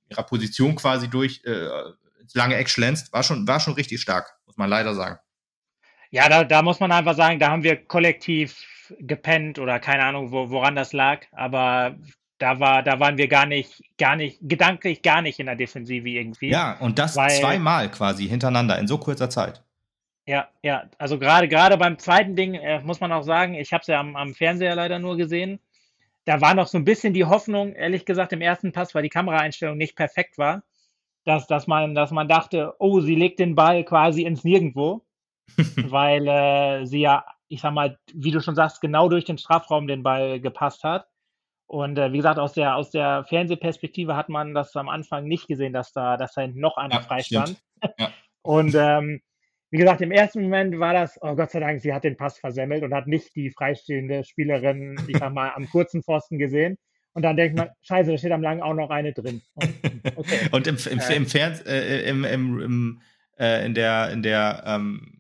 [0.08, 1.68] ihrer Position quasi durch äh,
[2.34, 5.18] lange Eck schlänzt, war schon, war schon richtig stark, muss man leider sagen.
[6.10, 8.64] Ja, da, da muss man einfach sagen, da haben wir kollektiv
[9.00, 11.96] gepennt oder keine Ahnung, wo, woran das lag, aber
[12.38, 16.08] da war, da waren wir gar nicht, gar nicht, gedanklich gar nicht in der Defensive
[16.08, 16.50] irgendwie.
[16.50, 19.62] Ja, und das weil, zweimal quasi hintereinander in so kurzer Zeit.
[20.26, 23.82] Ja, ja, also gerade gerade beim zweiten Ding äh, muss man auch sagen, ich habe
[23.82, 25.60] es ja am, am Fernseher leider nur gesehen.
[26.24, 29.08] Da war noch so ein bisschen die Hoffnung, ehrlich gesagt, im ersten Pass, weil die
[29.08, 30.64] Kameraeinstellung nicht perfekt war,
[31.26, 35.04] dass, dass, man, dass man dachte, oh, sie legt den Ball quasi ins Nirgendwo,
[35.88, 39.86] weil äh, sie ja, ich sag mal, wie du schon sagst, genau durch den Strafraum
[39.86, 41.06] den Ball gepasst hat.
[41.68, 45.48] Und äh, wie gesagt, aus der, aus der Fernsehperspektive hat man das am Anfang nicht
[45.48, 47.60] gesehen, dass da, dass da noch einer ja, frei stand.
[47.98, 48.10] Ja.
[48.42, 49.20] Und ähm,
[49.70, 52.38] wie gesagt, im ersten Moment war das, oh Gott sei Dank, sie hat den Pass
[52.38, 56.78] versemmelt und hat nicht die freistehende Spielerin, ich sag mal, am kurzen Pfosten gesehen.
[57.16, 59.40] Und dann denkt man, scheiße, da steht am langen auch noch eine drin.
[59.54, 60.36] Okay.
[60.50, 63.00] und im, im, im Fernsehen, äh, im, im, im
[63.38, 65.16] äh, in der, in der ähm,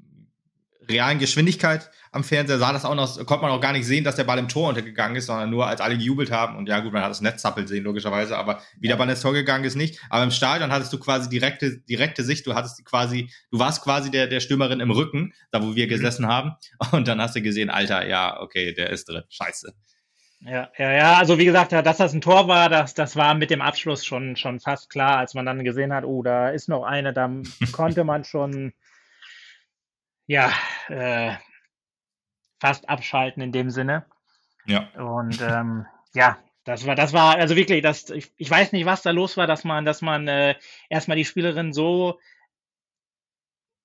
[0.86, 4.16] realen Geschwindigkeit am Fernseher sah das auch noch, konnte man auch gar nicht sehen, dass
[4.16, 6.56] der Ball im Tor untergegangen ist, sondern nur als alle gejubelt haben.
[6.56, 9.22] Und ja, gut, man hat das Netz zappelt sehen, logischerweise, aber wie der Ball ins
[9.22, 9.98] Tor gegangen ist, nicht.
[10.10, 12.46] Aber im Stadion hattest du quasi direkte, direkte Sicht.
[12.46, 15.90] Du hattest quasi, du warst quasi der, der Stürmerin im Rücken, da wo wir mhm.
[15.90, 16.52] gesessen haben.
[16.92, 19.22] Und dann hast du gesehen, Alter, ja, okay, der ist drin.
[19.30, 19.74] Scheiße.
[20.40, 23.50] Ja, ja, ja, also wie gesagt, dass das ein Tor war, das, das war mit
[23.50, 26.84] dem Abschluss schon, schon fast klar, als man dann gesehen hat, oh, da ist noch
[26.84, 27.30] eine, da
[27.72, 28.74] konnte man schon,
[30.26, 30.52] ja,
[30.88, 31.34] äh,
[32.60, 34.06] fast abschalten in dem Sinne.
[34.66, 34.88] Ja.
[34.94, 39.02] Und ähm, ja, das war, das war, also wirklich, das, ich, ich weiß nicht, was
[39.02, 40.56] da los war, dass man, dass man äh,
[40.88, 42.18] erstmal die Spielerin so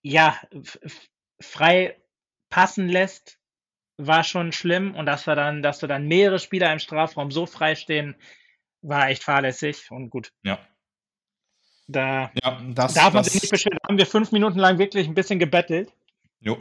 [0.02, 0.36] ja
[1.40, 1.98] frei
[2.50, 3.38] passen lässt,
[4.08, 7.46] war schon schlimm und dass da dann, dass da dann mehrere Spieler im Strafraum so
[7.46, 8.16] frei stehen,
[8.82, 10.32] war echt fahrlässig und gut.
[10.44, 10.60] Ja.
[11.88, 13.78] Da ja, das, darf man sich nicht beschweren.
[13.82, 15.92] Da haben wir fünf Minuten lang wirklich ein bisschen gebettelt.
[16.40, 16.58] Jo.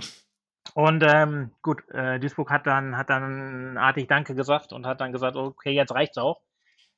[0.74, 5.12] Und ähm, gut, äh, Duisburg hat dann, hat dann artig Danke gesagt und hat dann
[5.12, 6.40] gesagt, okay, jetzt reicht's auch.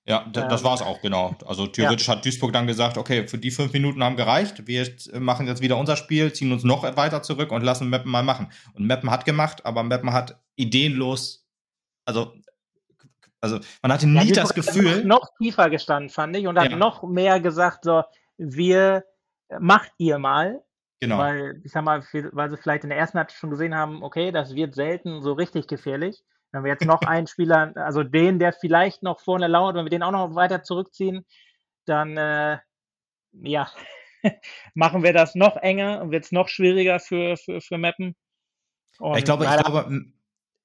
[0.04, 1.36] Ja, das ähm, war es auch, genau.
[1.46, 2.14] Also theoretisch ja.
[2.16, 4.66] hat Duisburg dann gesagt, okay, für die fünf Minuten haben gereicht.
[4.66, 4.88] Wir
[5.18, 8.50] machen jetzt wieder unser Spiel, ziehen uns noch weiter zurück und lassen Meppen mal machen.
[8.74, 11.46] Und Meppen hat gemacht, aber Meppen hat ideenlos,
[12.04, 12.34] also,
[13.40, 15.04] also man hatte nie ja, das Gefühl.
[15.04, 16.76] Noch tiefer gestanden, fand ich, und hat ja.
[16.76, 18.02] noch mehr gesagt, so,
[18.38, 19.04] wir
[19.60, 20.62] macht ihr mal.
[20.98, 21.18] Genau.
[21.18, 24.30] Weil, ich sag mal, weil sie vielleicht in der ersten Halbzeit schon gesehen haben, okay,
[24.30, 26.22] das wird selten so richtig gefährlich.
[26.52, 29.90] Wenn wir jetzt noch einen Spieler, also den, der vielleicht noch vorne lauert, wenn wir
[29.90, 31.24] den auch noch weiter zurückziehen,
[31.86, 32.58] dann äh,
[33.32, 33.70] ja,
[34.74, 38.14] machen wir das noch enger und wird es noch schwieriger für, für, für Mappen.
[38.98, 40.12] Und ich glaube, ich glaube,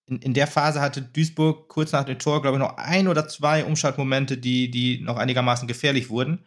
[0.06, 3.28] in, in der Phase hatte Duisburg kurz nach dem Tor, glaube ich, noch ein oder
[3.28, 6.46] zwei Umschaltmomente, die, die noch einigermaßen gefährlich wurden.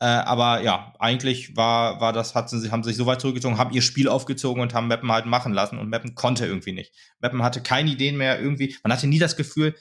[0.00, 3.74] Äh, aber ja, eigentlich war, war das, hat sie, haben sich so weit zurückgezogen, haben
[3.74, 6.94] ihr Spiel aufgezogen und haben Meppen halt machen lassen und Meppen konnte irgendwie nicht.
[7.20, 8.76] Meppen hatte keine Ideen mehr irgendwie.
[8.84, 9.74] Man hatte nie das Gefühl,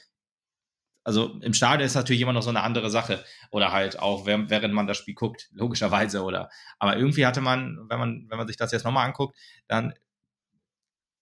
[1.07, 3.23] also im Stadion ist natürlich immer noch so eine andere Sache.
[3.51, 6.49] Oder halt auch, während man das Spiel guckt, logischerweise, oder.
[6.79, 9.37] Aber irgendwie hatte man, wenn man, wenn man sich das jetzt nochmal anguckt,
[9.69, 9.93] dann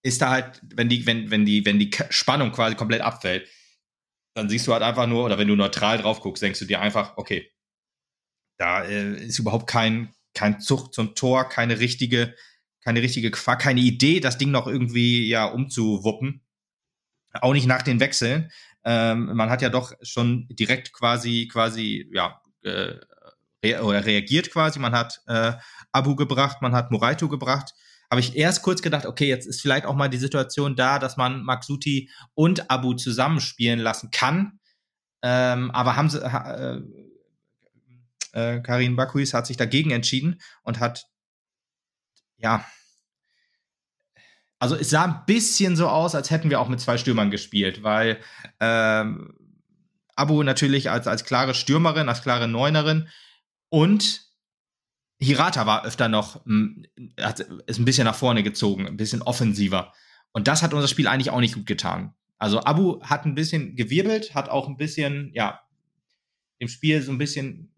[0.04, 3.48] ist da halt, wenn die, wenn, wenn die, wenn die Spannung quasi komplett abfällt,
[4.34, 6.82] dann siehst du halt einfach nur, oder wenn du neutral drauf guckst, denkst du dir
[6.82, 7.52] einfach, okay,
[8.58, 12.36] da äh, ist überhaupt kein, kein Zug zum Tor, keine richtige,
[12.84, 16.41] keine richtige Gefahr, keine Idee, das Ding noch irgendwie ja umzuwuppen.
[17.41, 18.51] auch nicht nach den Wechseln.
[18.84, 22.95] Ähm, man hat ja doch schon direkt quasi, quasi, ja, äh,
[23.64, 24.80] re oder reagiert quasi.
[24.80, 25.53] Man hat äh,
[25.91, 27.74] Abu gebracht, man hat Moraito gebracht.
[28.12, 31.18] Habe ich erst kurz gedacht, okay, jetzt ist vielleicht auch mal die Situation da, dass
[31.18, 34.60] man Maxuti und Abu zusammenspielen lassen kann.
[35.24, 36.82] Ähm, aber haben sie, äh,
[38.36, 41.08] äh, Karin Bakuis hat sich dagegen entschieden und hat,
[42.38, 42.66] ja,
[44.60, 47.84] also es sah ein bisschen so aus, als hätten wir auch mit zwei Stürmern gespielt,
[47.84, 48.20] weil
[48.60, 49.34] ähm,
[50.16, 53.08] Abu natürlich als, als klare Stürmerin, als klare Neunerin
[53.70, 54.22] und
[55.18, 56.46] Hirata war öfter noch,
[57.20, 59.94] hat, ist ein bisschen nach vorne gezogen, ein bisschen offensiver.
[60.34, 62.14] Und das hat unser Spiel eigentlich auch nicht gut getan.
[62.38, 65.62] Also Abu hat ein bisschen gewirbelt, hat auch ein bisschen, ja,
[66.60, 67.74] dem Spiel so ein bisschen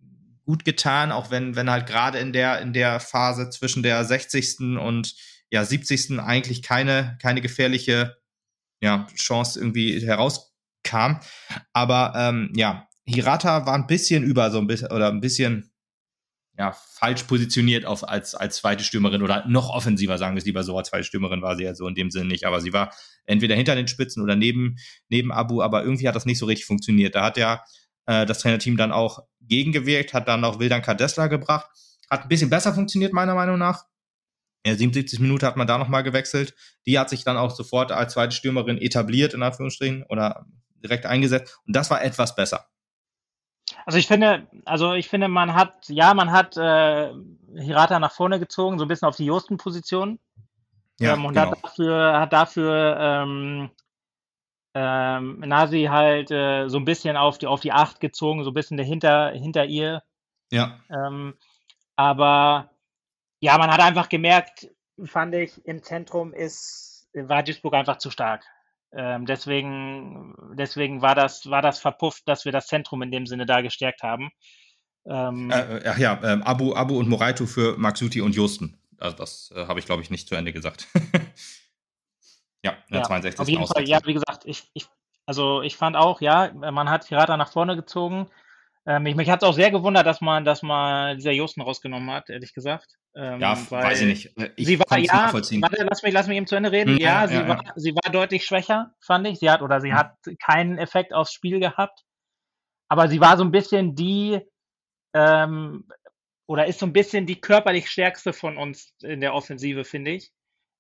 [0.48, 4.80] gut getan, auch wenn, wenn halt gerade in der, in der Phase zwischen der 60.
[4.80, 5.14] und
[5.52, 6.20] ja, 70.
[6.20, 8.16] eigentlich keine, keine gefährliche
[8.82, 11.20] ja, Chance irgendwie herauskam.
[11.74, 15.70] Aber ähm, ja, Hirata war ein bisschen über so ein bisschen oder ein bisschen
[16.58, 20.64] ja, falsch positioniert auf, als, als zweite Stürmerin oder noch offensiver, sagen wir es lieber
[20.64, 22.96] so, als zweite Stürmerin war sie ja so in dem Sinne nicht, aber sie war
[23.26, 24.78] entweder hinter den Spitzen oder neben,
[25.10, 27.16] neben Abu, aber irgendwie hat das nicht so richtig funktioniert.
[27.16, 27.64] Da hat ja
[28.08, 31.70] äh, das Trainerteam dann auch gegengewirkt, hat dann noch Wildan Kadesla gebracht,
[32.10, 33.86] hat ein bisschen besser funktioniert, meiner Meinung nach.
[34.66, 36.56] Ja, 77 Minuten hat man da nochmal gewechselt.
[36.86, 40.46] Die hat sich dann auch sofort als zweite Stürmerin etabliert, in Anführungsstrichen, oder
[40.84, 41.60] direkt eingesetzt.
[41.66, 42.66] Und das war etwas besser.
[43.86, 47.14] Also ich finde, also ich finde, man hat, ja, man hat äh,
[47.56, 50.20] Hirata nach vorne gezogen, so ein bisschen auf die Josten-Position.
[51.00, 51.52] Ja, ähm, und genau.
[51.52, 53.70] hat dafür, hat dafür ähm,
[54.80, 58.54] ähm, Nasi halt äh, so ein bisschen auf die, auf die Acht gezogen, so ein
[58.54, 60.04] bisschen dahinter, hinter ihr.
[60.52, 60.80] Ja.
[60.90, 61.34] Ähm,
[61.96, 62.70] aber
[63.40, 64.70] ja, man hat einfach gemerkt,
[65.04, 68.46] fand ich, im Zentrum ist, war Duisburg einfach zu stark.
[68.94, 73.48] Ähm, deswegen, deswegen war das, war das verpufft, dass wir das Zentrum in dem Sinne
[73.48, 74.30] da gestärkt haben.
[75.06, 78.78] Ähm, äh, ach ja, ähm, Abu, Abu und Moraito für Maxuti und Josten.
[79.00, 80.88] Also das äh, habe ich, glaube ich, nicht zu Ende gesagt.
[82.64, 83.40] ja, ja 62.
[83.40, 84.88] Auf jeden Fall, ja, wie gesagt, ich, ich,
[85.26, 88.30] also ich fand auch, ja, man hat Hirata nach vorne gezogen.
[88.86, 92.10] Ähm, mich mich hat es auch sehr gewundert, dass man, dass man dieser Josten rausgenommen
[92.10, 92.98] hat, ehrlich gesagt.
[93.16, 94.54] Ähm, ja, weiß ich nicht.
[94.56, 96.98] Ich sie war, ja, warte, lass mich, lass mich eben zu Ende reden.
[96.98, 97.74] Ja, ja, sie, ja, war, ja.
[97.76, 99.40] sie war deutlich schwächer, fand ich.
[99.40, 102.06] Sie hat, oder sie hat keinen Effekt aufs Spiel gehabt.
[102.88, 104.40] Aber sie war so ein bisschen die,
[105.14, 105.90] ähm,
[106.46, 110.32] oder ist so ein bisschen die körperlich stärkste von uns in der Offensive, finde ich.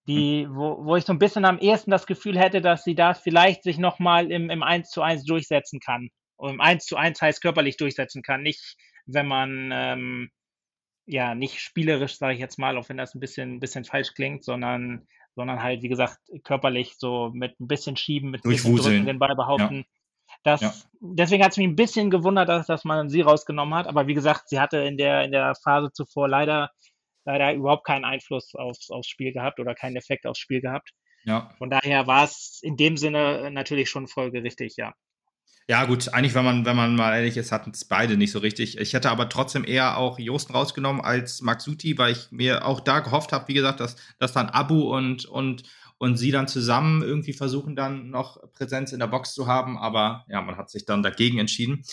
[0.07, 3.13] Die, wo, wo ich so ein bisschen am ehesten das Gefühl hätte, dass sie da
[3.13, 7.41] vielleicht sich nochmal im, im 1 zu 1 durchsetzen kann im 1 zu 1 heißt
[7.41, 8.43] körperlich durchsetzen kann.
[8.43, 10.29] Nicht, wenn man ähm,
[11.05, 14.43] ja nicht spielerisch, sage ich jetzt mal, auch wenn das ein bisschen, bisschen falsch klingt,
[14.43, 19.05] sondern, sondern halt, wie gesagt, körperlich so mit ein bisschen Schieben, mit ein bisschen Drücken,
[19.05, 19.77] den Ball behaupten.
[19.77, 19.83] Ja.
[20.43, 20.73] Das, ja.
[20.99, 23.87] Deswegen hat es mich ein bisschen gewundert, dass, dass man sie rausgenommen hat.
[23.87, 26.69] Aber wie gesagt, sie hatte in der, in der Phase zuvor leider,
[27.27, 30.91] leider überhaupt keinen Einfluss aufs, aufs Spiel gehabt oder keinen Effekt aufs Spiel gehabt.
[31.25, 31.53] Ja.
[31.57, 34.93] Von daher war es in dem Sinne natürlich schon folgerichtig, ja.
[35.69, 38.39] Ja, gut, eigentlich, wenn man, wenn man mal ehrlich ist, hatten es beide nicht so
[38.39, 38.77] richtig.
[38.77, 43.01] Ich hätte aber trotzdem eher auch Josten rausgenommen als Maxuti, weil ich mir auch da
[43.01, 45.63] gehofft habe, wie gesagt, dass, dass dann Abu und, und,
[45.97, 49.77] und sie dann zusammen irgendwie versuchen, dann noch Präsenz in der Box zu haben.
[49.77, 51.83] Aber ja, man hat sich dann dagegen entschieden.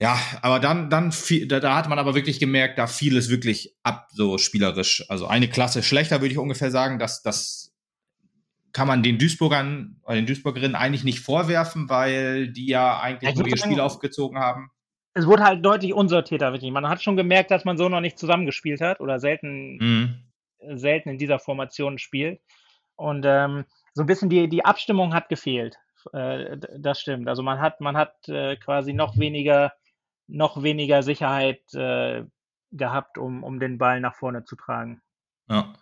[0.00, 1.12] Ja, aber dann, dann
[1.48, 5.04] da, da hat man aber wirklich gemerkt, da fiel es wirklich ab, so spielerisch.
[5.08, 6.98] Also eine Klasse schlechter, würde ich ungefähr sagen.
[6.98, 7.68] dass das
[8.72, 13.48] kann man den Duisburgern oder den Duisburgerinnen eigentlich nicht vorwerfen, weil die ja eigentlich nur
[13.48, 14.70] ihr Spiel aufgezogen haben.
[15.14, 16.70] Es wurde halt deutlich unsortierter, wirklich.
[16.70, 20.78] Man hat schon gemerkt, dass man so noch nicht zusammengespielt hat oder selten, mhm.
[20.78, 22.40] selten in dieser Formation spielt.
[22.94, 25.76] Und ähm, so ein bisschen die, die Abstimmung hat gefehlt.
[26.12, 27.28] Äh, das stimmt.
[27.28, 29.72] Also man hat, man hat äh, quasi noch weniger,
[30.28, 32.24] noch weniger Sicherheit äh,
[32.70, 35.00] gehabt, um, um den Ball nach vorne zu tragen.
[35.48, 35.72] Ja.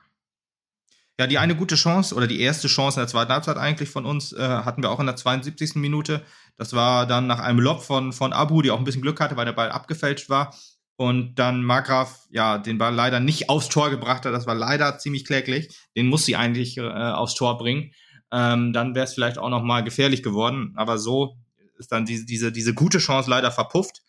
[1.19, 4.05] Ja, die eine gute Chance oder die erste Chance in der zweiten Halbzeit eigentlich von
[4.05, 5.77] uns äh, hatten wir auch in der 72.
[5.77, 6.23] Minute.
[6.59, 9.37] Das war dann nach einem Lob von, von Abu, die auch ein bisschen Glück hatte,
[9.37, 10.55] weil der Ball abgefälscht war.
[10.97, 14.35] Und dann Margraf, ja, den Ball leider nicht aufs Tor gebracht hat.
[14.35, 15.69] Das war leider ziemlich kläglich.
[15.97, 17.93] Den muss sie eigentlich äh, aufs Tor bringen.
[18.31, 20.73] Ähm, dann wäre es vielleicht auch noch mal gefährlich geworden.
[20.77, 21.39] Aber so
[21.79, 24.03] ist dann diese, diese, diese gute Chance leider verpufft.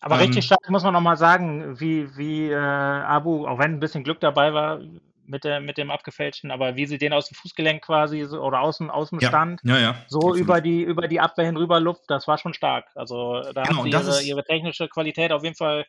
[0.00, 3.74] Aber ähm, richtig stark muss man noch mal sagen, wie, wie äh, Abu, auch wenn
[3.74, 4.80] ein bisschen Glück dabei war,
[5.28, 8.60] mit, der, mit dem abgefälschten, aber wie sie den aus dem Fußgelenk quasi so, oder
[8.60, 9.28] aus dem, aus dem ja.
[9.28, 9.96] Stand ja, ja.
[10.08, 12.86] so über die, über die Abwehr hinüber Luft, das war schon stark.
[12.94, 15.86] Also da genau, hat sie ihre, ihre, technische Qualität auf jeden Fall,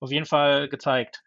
[0.00, 1.22] auf jeden Fall gezeigt.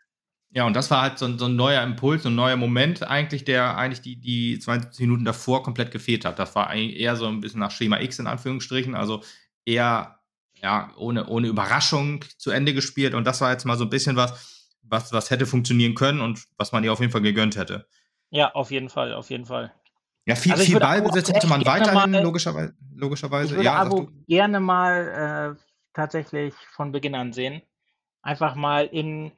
[0.54, 3.46] Ja, und das war halt so, so, ein neuer Impuls, so ein neuer Moment eigentlich,
[3.46, 6.40] der eigentlich die, die 20 Minuten davor komplett gefehlt hat.
[6.40, 9.24] Das war eigentlich eher so ein bisschen nach Schema X in Anführungsstrichen, also
[9.66, 10.21] eher
[10.62, 13.14] ja, ohne, ohne Überraschung zu Ende gespielt.
[13.14, 16.46] Und das war jetzt mal so ein bisschen was, was, was hätte funktionieren können und
[16.58, 17.88] was man ihr auf jeden Fall gegönnt hätte.
[18.30, 19.74] Ja, auf jeden Fall, auf jeden Fall.
[20.26, 22.76] Ja, viel, also viel Ballbesitz hätte man weiterhin, mal, logischerweise.
[22.96, 23.48] logischerweise.
[23.48, 25.62] Ich würde ja, Abo gerne mal äh,
[25.94, 27.64] tatsächlich von Beginn an sehen.
[28.22, 29.32] Einfach mal in,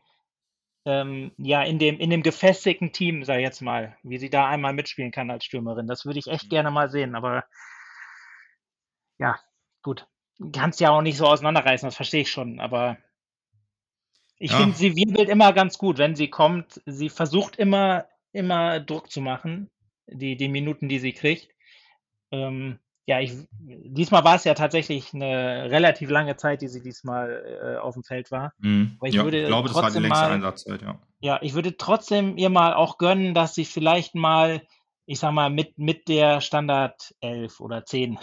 [0.86, 4.50] ähm, ja, in dem, in dem gefestigten Team, sag ich jetzt mal, wie sie da
[4.50, 5.88] einmal mitspielen kann als Stürmerin.
[5.88, 7.46] Das würde ich echt gerne mal sehen, aber
[9.20, 9.40] ja,
[9.84, 10.06] gut.
[10.52, 12.98] Kannst ja auch nicht so auseinanderreißen, das verstehe ich schon, aber
[14.44, 14.58] ich ja.
[14.58, 16.82] finde, sie wirbelt immer ganz gut, wenn sie kommt.
[16.86, 19.70] Sie versucht immer, immer Druck zu machen,
[20.08, 21.50] die, die Minuten, die sie kriegt.
[22.32, 27.62] Ähm, ja, ich, diesmal war es ja tatsächlich eine relativ lange Zeit, die sie diesmal
[27.62, 28.54] äh, auf dem Feld war.
[28.60, 28.98] Mhm.
[29.04, 31.00] Ich ja, würde ich glaube, das war die längste mal, Einsatzzeit, ja.
[31.20, 34.62] Ja, ich würde trotzdem ihr mal auch gönnen, dass sie vielleicht mal,
[35.06, 38.20] ich sag mal, mit, mit der Standard 11 oder 10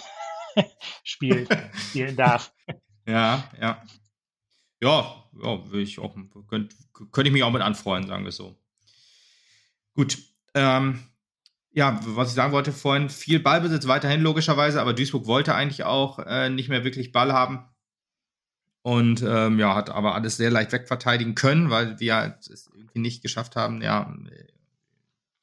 [1.05, 2.53] spielt, spielen darf.
[3.07, 3.83] Ja, ja.
[4.81, 6.15] Ja, ja, will ich auch,
[6.49, 6.77] könnte
[7.11, 8.57] könnt ich mich auch mit anfreuen, sagen wir so.
[9.95, 10.19] Gut,
[10.55, 11.01] ähm,
[11.73, 16.19] ja, was ich sagen wollte vorhin, viel Ballbesitz weiterhin logischerweise, aber Duisburg wollte eigentlich auch
[16.21, 17.65] äh, nicht mehr wirklich Ball haben.
[18.83, 23.01] Und ähm, ja, hat aber alles sehr leicht wegverteidigen können, weil wir halt es irgendwie
[23.01, 24.15] nicht geschafft haben, ja,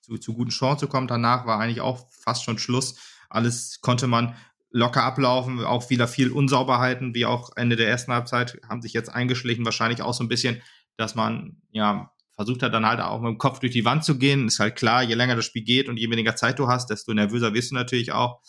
[0.02, 1.08] zu, zu guten Chancen zu kommen.
[1.08, 2.96] Danach war eigentlich auch fast schon Schluss.
[3.30, 4.36] Alles konnte man
[4.70, 9.10] locker ablaufen, auch wieder viel Unsauberheiten, wie auch Ende der ersten Halbzeit, haben sich jetzt
[9.10, 10.62] eingeschlichen, wahrscheinlich auch so ein bisschen,
[10.98, 14.18] dass man ja versucht hat dann halt auch mit dem Kopf durch die Wand zu
[14.18, 14.48] gehen.
[14.48, 17.14] Ist halt klar, je länger das Spiel geht und je weniger Zeit du hast, desto
[17.14, 18.42] nervöser wirst du natürlich auch.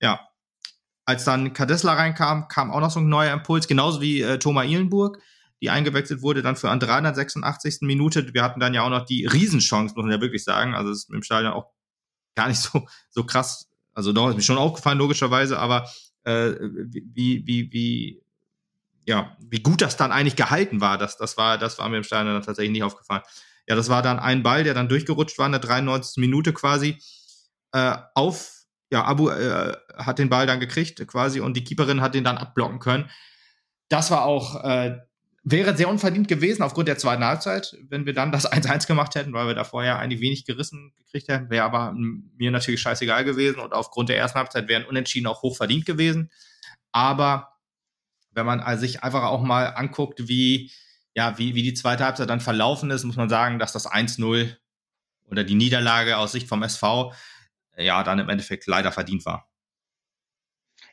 [0.00, 0.20] Ja.
[1.04, 4.66] Als dann Kadesla reinkam, kam auch noch so ein neuer Impuls, genauso wie äh, Thomas
[4.66, 5.22] Ihlenburg,
[5.62, 7.78] die eingewechselt wurde dann für an 386.
[7.82, 8.34] Minute.
[8.34, 10.74] Wir hatten dann ja auch noch die Riesenchance, muss man ja wirklich sagen.
[10.74, 11.70] Also es ist im Stadion auch
[12.34, 13.67] gar nicht so, so krass.
[13.98, 15.90] Also doch, ist mir schon aufgefallen, logischerweise, aber
[16.22, 18.22] äh, wie, wie, wie,
[19.04, 22.04] ja, wie gut das dann eigentlich gehalten war, das, das war, das war mir im
[22.04, 23.22] Stadion dann tatsächlich nicht aufgefallen.
[23.66, 26.18] Ja, das war dann ein Ball, der dann durchgerutscht war in der 93.
[26.18, 26.96] Minute quasi
[27.72, 28.52] äh, auf,
[28.92, 32.38] ja, Abu äh, hat den Ball dann gekriegt quasi und die Keeperin hat den dann
[32.38, 33.10] abblocken können.
[33.88, 34.96] Das war auch, äh,
[35.50, 39.32] wäre sehr unverdient gewesen aufgrund der zweiten Halbzeit, wenn wir dann das 1-1 gemacht hätten,
[39.32, 43.60] weil wir da vorher eigentlich wenig gerissen gekriegt hätten, wäre aber mir natürlich scheißegal gewesen
[43.60, 46.30] und aufgrund der ersten Halbzeit wären Unentschieden auch hoch verdient gewesen.
[46.92, 47.52] Aber
[48.32, 50.70] wenn man sich einfach auch mal anguckt, wie,
[51.14, 54.54] ja, wie, wie die zweite Halbzeit dann verlaufen ist, muss man sagen, dass das 1-0
[55.30, 57.12] oder die Niederlage aus Sicht vom SV
[57.76, 59.48] ja dann im Endeffekt leider verdient war.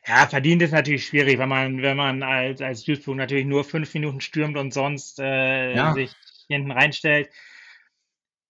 [0.06, 3.92] Ja, verdient ist natürlich schwierig, wenn man, wenn man als, als Duisburg natürlich nur fünf
[3.94, 5.92] Minuten stürmt und sonst äh, ja.
[5.94, 6.12] sich
[6.48, 7.28] hinten reinstellt.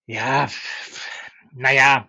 [0.07, 0.49] Ja,
[1.53, 2.09] naja,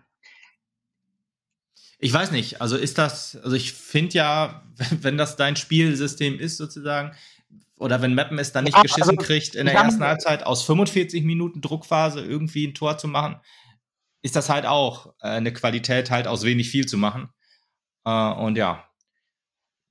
[2.00, 4.62] ich weiß nicht, also ist das, also ich finde ja,
[5.00, 7.14] wenn das dein Spielsystem ist sozusagen,
[7.76, 10.64] oder wenn Mappen es dann nicht ja, geschissen also, kriegt, in der ersten Halbzeit aus
[10.64, 13.36] 45 Minuten Druckphase irgendwie ein Tor zu machen,
[14.20, 17.28] ist das halt auch äh, eine Qualität, halt aus wenig viel zu machen.
[18.04, 18.87] Äh, und ja.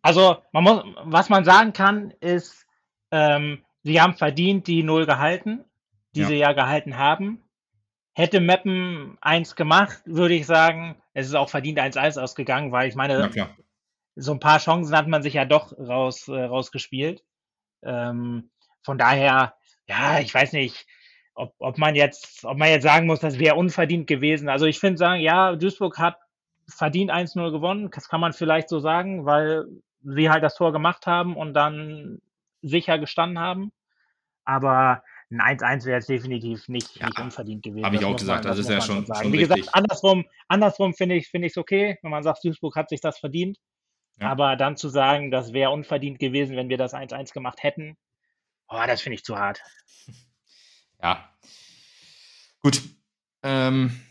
[0.08, 2.66] Also, man muss, was man sagen kann, ist,
[3.12, 5.66] ähm, sie haben verdient die Null gehalten,
[6.16, 6.28] die ja.
[6.28, 7.44] sie ja gehalten haben.
[8.14, 12.96] Hätte Meppen eins gemacht, würde ich sagen, es ist auch verdient 1-1 ausgegangen, weil ich
[12.96, 13.30] meine,
[14.16, 17.26] so ein paar Chancen hat man sich ja doch raus, äh, rausgespielt.
[17.84, 18.50] Ähm,
[18.84, 19.56] von daher,
[19.90, 20.88] ja, ich weiß nicht,
[21.34, 24.48] ob, ob man jetzt, ob man jetzt sagen muss, das wäre unverdient gewesen.
[24.48, 26.18] Also ich finde sagen, ja, Duisburg hat
[26.66, 27.92] verdient 1-0 gewonnen.
[27.92, 29.66] Das kann man vielleicht so sagen, weil
[30.04, 32.22] sie halt das Tor gemacht haben und dann
[32.62, 33.72] sicher gestanden haben.
[34.46, 37.86] Aber ein 1-1 wäre jetzt definitiv nicht, ja, nicht unverdient gewesen.
[37.86, 41.16] Habe ich auch gesagt, man, das, ist ja schon, schon Wie gesagt, andersrum, andersrum finde
[41.16, 43.58] ich es find okay, wenn man sagt, Duisburg hat sich das verdient.
[44.20, 44.30] Ja.
[44.30, 47.98] Aber dann zu sagen, das wäre unverdient gewesen, wenn wir das 1-1 gemacht hätten,
[48.70, 49.62] oh, das finde ich zu hart.
[51.00, 51.30] Ja.
[52.60, 52.82] Gut.
[53.44, 54.02] Ähm,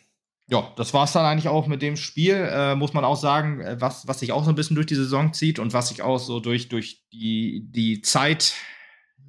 [0.49, 2.35] ja, das war es dann eigentlich auch mit dem Spiel.
[2.35, 4.95] Äh, muss man auch sagen, äh, was, was sich auch so ein bisschen durch die
[4.95, 8.55] Saison zieht und was sich auch so durch, durch die, die Zeit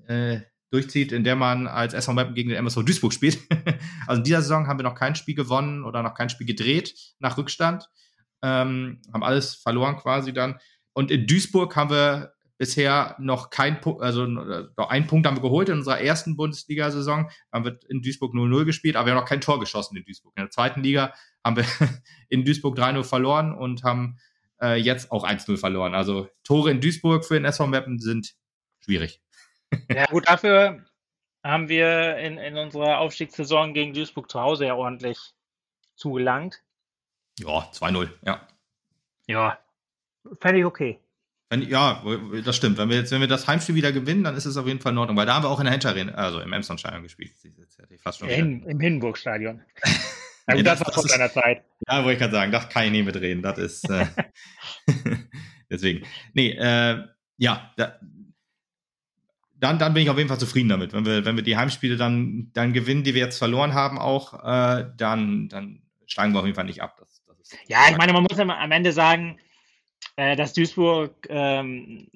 [0.07, 3.39] äh, durchzieht, in der man als SV Meppen gegen den MSV Duisburg spielt.
[4.07, 6.93] also in dieser Saison haben wir noch kein Spiel gewonnen oder noch kein Spiel gedreht
[7.19, 7.89] nach Rückstand.
[8.43, 10.59] Ähm, haben alles verloren quasi dann.
[10.93, 15.41] Und in Duisburg haben wir bisher noch kein Punkt, also noch einen Punkt haben wir
[15.41, 17.29] geholt in unserer ersten Bundesliga-Saison.
[17.51, 20.33] Haben wir in Duisburg 0-0 gespielt, aber wir haben noch kein Tor geschossen in Duisburg.
[20.35, 21.65] In der zweiten Liga haben wir
[22.29, 24.17] in Duisburg 3-0 verloren und haben
[24.61, 25.93] äh, jetzt auch 1-0 verloren.
[25.93, 28.35] Also Tore in Duisburg für den SV Meppen sind
[28.79, 29.21] schwierig.
[29.89, 30.85] Ja, gut, dafür,
[31.43, 35.17] haben wir in, in unserer Aufstiegssaison gegen Duisburg zu Hause ja ordentlich
[35.95, 36.61] zugelangt.
[37.39, 38.47] Ja, 2-0, ja.
[39.27, 39.59] Ja,
[40.39, 40.99] völlig okay.
[41.49, 42.03] Wenn, ja,
[42.43, 42.77] das stimmt.
[42.77, 44.91] Wenn wir jetzt, wenn wir das Heimspiel wieder gewinnen, dann ist es auf jeden Fall
[44.91, 47.31] in Ordnung, weil da haben wir auch in der Hinterrede, also im Emsland-Stadion gespielt.
[47.99, 49.61] Fast schon in, Im Hindenburg-Stadion.
[50.49, 51.61] Ja, gut, das, das, war vor deiner Zeit.
[51.89, 53.43] Ja, wollte ich gerade sagen, das kann ich nicht mitreden.
[53.43, 54.05] Das ist äh,
[55.69, 56.05] deswegen.
[56.33, 57.03] Nee, äh,
[57.35, 57.99] ja, da,
[59.59, 60.93] dann, dann bin ich auf jeden Fall zufrieden damit.
[60.93, 64.41] Wenn wir, wenn wir die Heimspiele dann, dann gewinnen, die wir jetzt verloren haben, auch,
[64.43, 66.95] äh, dann, dann steigen wir auf jeden Fall nicht ab.
[66.97, 69.39] Das, das ja, ich meine, man muss am Ende sagen,
[70.15, 72.09] äh, dass Duisburg ähm,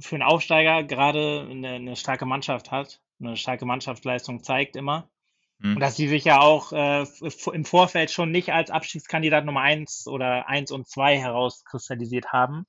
[0.00, 5.10] für einen Aufsteiger gerade eine, eine, starke Mannschaft hat, eine starke Mannschaftsleistung zeigt immer.
[5.58, 5.74] Mhm.
[5.74, 7.04] Und dass sie sich ja auch äh,
[7.52, 12.66] im Vorfeld schon nicht als Abstiegskandidat Nummer 1 oder 1 und 2 herauskristallisiert haben.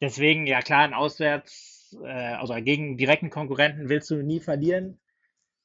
[0.00, 5.00] Deswegen, ja klar, ein Auswärts, äh, also gegen direkten Konkurrenten willst du nie verlieren.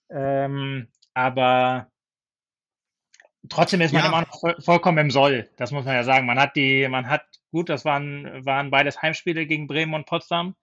[0.09, 1.89] Ähm, aber
[3.49, 4.07] trotzdem ist man ja.
[4.09, 5.49] immer noch voll, vollkommen im Soll.
[5.55, 6.25] Das muss man ja sagen.
[6.25, 7.25] Man hat die, man hat,
[7.55, 10.55] gut, das waren, waren beides Heimspiele gegen Bremen und Potsdam.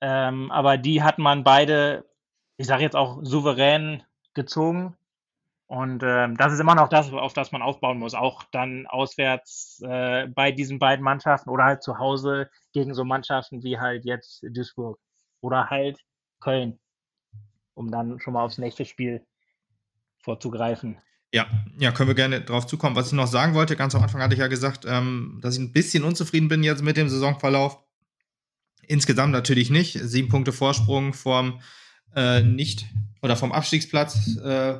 [0.00, 2.08] Ähm, aber die hat man beide,
[2.56, 4.96] ich sage jetzt auch souverän gezogen.
[5.66, 8.14] Und ähm, das ist immer noch das, auf das man aufbauen muss.
[8.14, 13.64] Auch dann auswärts äh, bei diesen beiden Mannschaften oder halt zu Hause gegen so Mannschaften
[13.64, 15.00] wie halt jetzt Duisburg
[15.40, 15.98] oder halt
[16.38, 16.78] Köln,
[17.74, 19.26] um dann schon mal aufs nächste Spiel
[20.18, 20.96] vorzugreifen.
[21.34, 21.48] Ja,
[21.80, 22.94] ja, können wir gerne drauf zukommen.
[22.94, 25.60] Was ich noch sagen wollte, ganz am Anfang hatte ich ja gesagt, ähm, dass ich
[25.60, 27.82] ein bisschen unzufrieden bin jetzt mit dem Saisonverlauf.
[28.86, 29.98] Insgesamt natürlich nicht.
[30.00, 31.60] Sieben Punkte Vorsprung vom
[32.14, 32.86] äh, nicht
[33.20, 34.36] oder vom Abstiegsplatz.
[34.36, 34.78] Äh,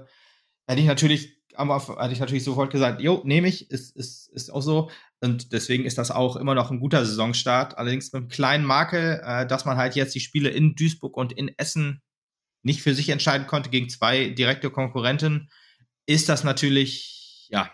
[0.69, 4.63] hätte ich natürlich, hatte ich natürlich sofort gesagt, jo, nehme ich, ist, ist, ist auch
[4.63, 4.93] so.
[5.21, 7.79] Und deswegen ist das auch immer noch ein guter Saisonstart.
[7.79, 11.33] Allerdings mit einem kleinen Makel, äh, dass man halt jetzt die Spiele in Duisburg und
[11.33, 12.01] in Essen
[12.63, 15.49] nicht für sich entscheiden konnte gegen zwei direkte Konkurrenten
[16.07, 17.71] ist das natürlich, ja,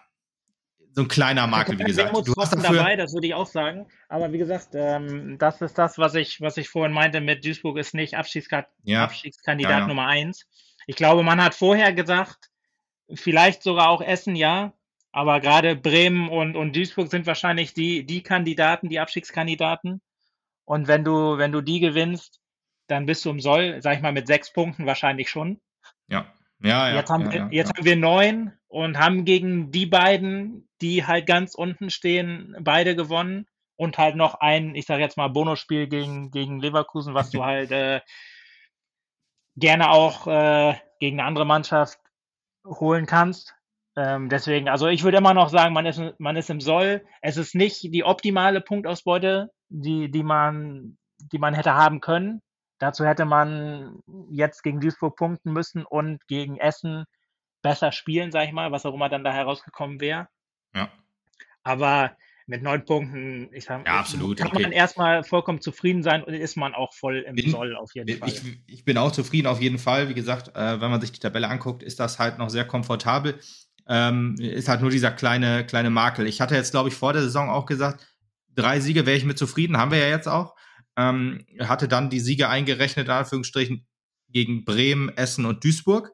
[0.93, 2.15] so ein kleiner Makel, wie gesagt.
[2.27, 3.87] Du hast dafür dabei, das würde ich auch sagen.
[4.09, 7.79] Aber wie gesagt, ähm, das ist das, was ich, was ich vorhin meinte mit Duisburg
[7.79, 9.05] ist nicht Abstiegska ja.
[9.05, 9.87] Abstiegskandidat ja, ja.
[9.87, 10.47] Nummer eins.
[10.87, 12.51] Ich glaube, man hat vorher gesagt,
[13.15, 14.73] vielleicht sogar auch Essen, ja.
[15.13, 20.01] Aber gerade Bremen und, und Duisburg sind wahrscheinlich die, die Kandidaten, die Abstiegskandidaten.
[20.65, 22.41] Und wenn du, wenn du die gewinnst,
[22.87, 25.61] dann bist du im Soll, sag ich mal, mit sechs Punkten wahrscheinlich schon.
[26.09, 26.33] Ja.
[26.63, 26.97] Ja, ja.
[26.97, 31.27] Jetzt, haben, ja, ja, jetzt haben wir neun und haben gegen die beiden, die halt
[31.27, 33.47] ganz unten stehen, beide gewonnen.
[33.77, 37.71] Und halt noch ein, ich sage jetzt mal, Bonusspiel gegen, gegen Leverkusen, was du halt
[37.71, 38.03] äh,
[39.57, 41.99] gerne auch äh, gegen eine andere Mannschaft
[42.67, 43.55] holen kannst.
[43.97, 47.05] Ähm, deswegen, also ich würde immer noch sagen, man ist, man ist im Soll.
[47.23, 52.43] Es ist nicht die optimale Punktausbeute, die, die, man, die man hätte haben können.
[52.81, 57.05] Dazu hätte man jetzt gegen Duisburg punkten müssen und gegen Essen
[57.61, 60.29] besser spielen, sag ich mal, was auch immer dann da herausgekommen wäre.
[60.75, 60.91] Ja.
[61.63, 62.17] Aber
[62.47, 64.39] mit neun Punkten, ich sag, ja, absolut.
[64.39, 64.63] kann okay.
[64.63, 68.19] man erstmal vollkommen zufrieden sein und ist man auch voll im bin, Soll auf jeden
[68.19, 68.31] Fall.
[68.31, 70.09] Ich, ich, bin auch zufrieden auf jeden Fall.
[70.09, 73.39] Wie gesagt, äh, wenn man sich die Tabelle anguckt, ist das halt noch sehr komfortabel.
[73.89, 76.27] Ähm, ist halt nur dieser kleine, kleine Makel.
[76.27, 78.07] Ich hatte jetzt, glaube ich, vor der Saison auch gesagt,
[78.55, 80.55] drei Siege wäre ich mit zufrieden, haben wir ja jetzt auch
[80.97, 83.87] ähm, hatte dann die Siege eingerechnet, in Anführungsstrichen,
[84.29, 86.13] gegen Bremen, Essen und Duisburg.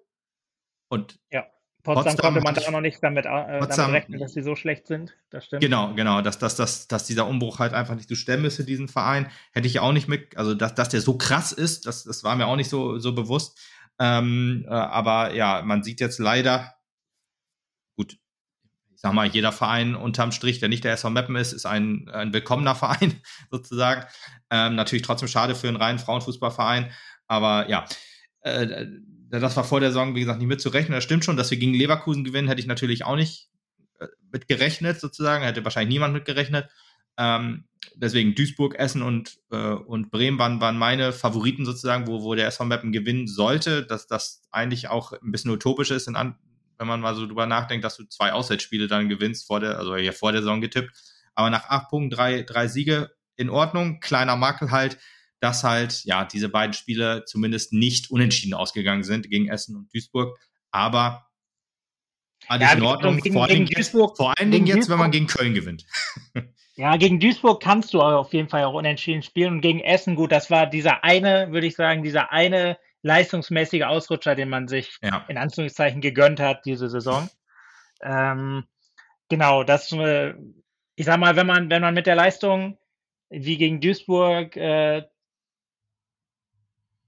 [0.89, 1.47] Und ja.
[1.83, 4.43] Potsdam, Potsdam konnte man da auch noch nicht damit, äh, Potsdam, damit rechnen, dass sie
[4.43, 5.16] so schlecht sind.
[5.31, 5.62] Das stimmt.
[5.62, 6.20] Genau, genau.
[6.20, 9.31] Dass, dass, dass, dass dieser Umbruch halt einfach nicht zu stemmen ist für diesen Verein.
[9.53, 12.35] Hätte ich auch nicht mit, also dass, dass der so krass ist, das, das war
[12.35, 13.57] mir auch nicht so, so bewusst.
[14.01, 16.74] Ähm, äh, aber ja, man sieht jetzt leider,
[18.97, 22.09] ich sag mal, jeder Verein unterm Strich, der nicht der SV Meppen ist, ist ein,
[22.09, 23.21] ein willkommener Verein
[23.51, 24.07] sozusagen.
[24.51, 26.91] Ähm, natürlich trotzdem schade für einen reinen Frauenfußballverein.
[27.27, 27.85] Aber ja,
[28.41, 28.87] äh,
[29.29, 30.95] das war vor der Saison, wie gesagt, nicht mitzurechnen.
[30.95, 33.51] Das stimmt schon, dass wir gegen Leverkusen gewinnen, hätte ich natürlich auch nicht
[34.01, 35.45] äh, mit gerechnet, sozusagen.
[35.45, 36.71] Hätte wahrscheinlich niemand mit gerechnet.
[37.19, 37.65] Ähm,
[37.97, 42.47] deswegen Duisburg, Essen und, äh, und Bremen waren, waren meine Favoriten sozusagen, wo, wo der
[42.47, 43.85] SV Meppen gewinnen sollte.
[43.85, 46.39] Dass das eigentlich auch ein bisschen utopisch ist, in, an,
[46.79, 49.97] wenn man mal so drüber nachdenkt, dass du zwei Auswärtsspiele dann gewinnst, vor der, also
[49.97, 50.91] ja vor der Saison getippt.
[51.35, 54.01] Aber nach acht Punkten drei, drei Siege in Ordnung.
[54.01, 54.99] Kleiner Makel halt,
[55.41, 60.39] dass halt, ja, diese beiden Spiele zumindest nicht unentschieden ausgegangen sind gegen Essen und Duisburg.
[60.70, 61.27] Aber
[62.49, 63.18] alles ja, in Ordnung.
[63.18, 65.87] Gegen, vor, allen Dingen jetzt, vor allen Dingen jetzt, wenn man gegen Köln gewinnt.
[66.79, 69.55] Ja, gegen Duisburg kannst du auf jeden Fall auch unentschieden spielen.
[69.55, 74.35] Und gegen Essen, gut, das war dieser eine, würde ich sagen, dieser eine leistungsmäßige Ausrutscher,
[74.35, 75.25] den man sich ja.
[75.29, 77.29] in Anführungszeichen gegönnt hat diese Saison.
[78.03, 78.65] Ähm,
[79.29, 80.35] genau, das, äh,
[80.97, 82.79] ich sag mal, wenn man, wenn man mit der Leistung
[83.29, 85.03] wie gegen Duisburg äh,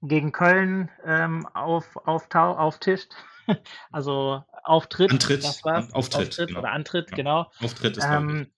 [0.02, 3.12] gegen Köln ähm, auf, auf, auftischt.
[3.92, 5.10] also Auftritt.
[5.10, 5.44] Antritt.
[5.44, 5.92] Das war's.
[5.92, 6.60] Auftritt, Auftritt genau.
[6.60, 7.16] oder Antritt, ja.
[7.16, 7.50] genau.
[7.60, 8.50] Auftritt ist ähm,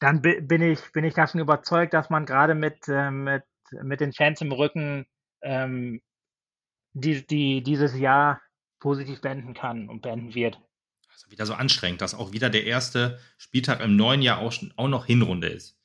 [0.00, 3.44] Dann bin ich, bin ich davon überzeugt, dass man gerade mit, äh, mit,
[3.82, 5.06] mit den Fans im Rücken
[5.42, 6.00] ähm,
[7.00, 8.40] die, die dieses Jahr
[8.80, 10.60] positiv beenden kann und beenden wird.
[11.12, 14.88] Also wieder so anstrengend, dass auch wieder der erste Spieltag im neuen Jahr auch, auch
[14.88, 15.76] noch Hinrunde ist.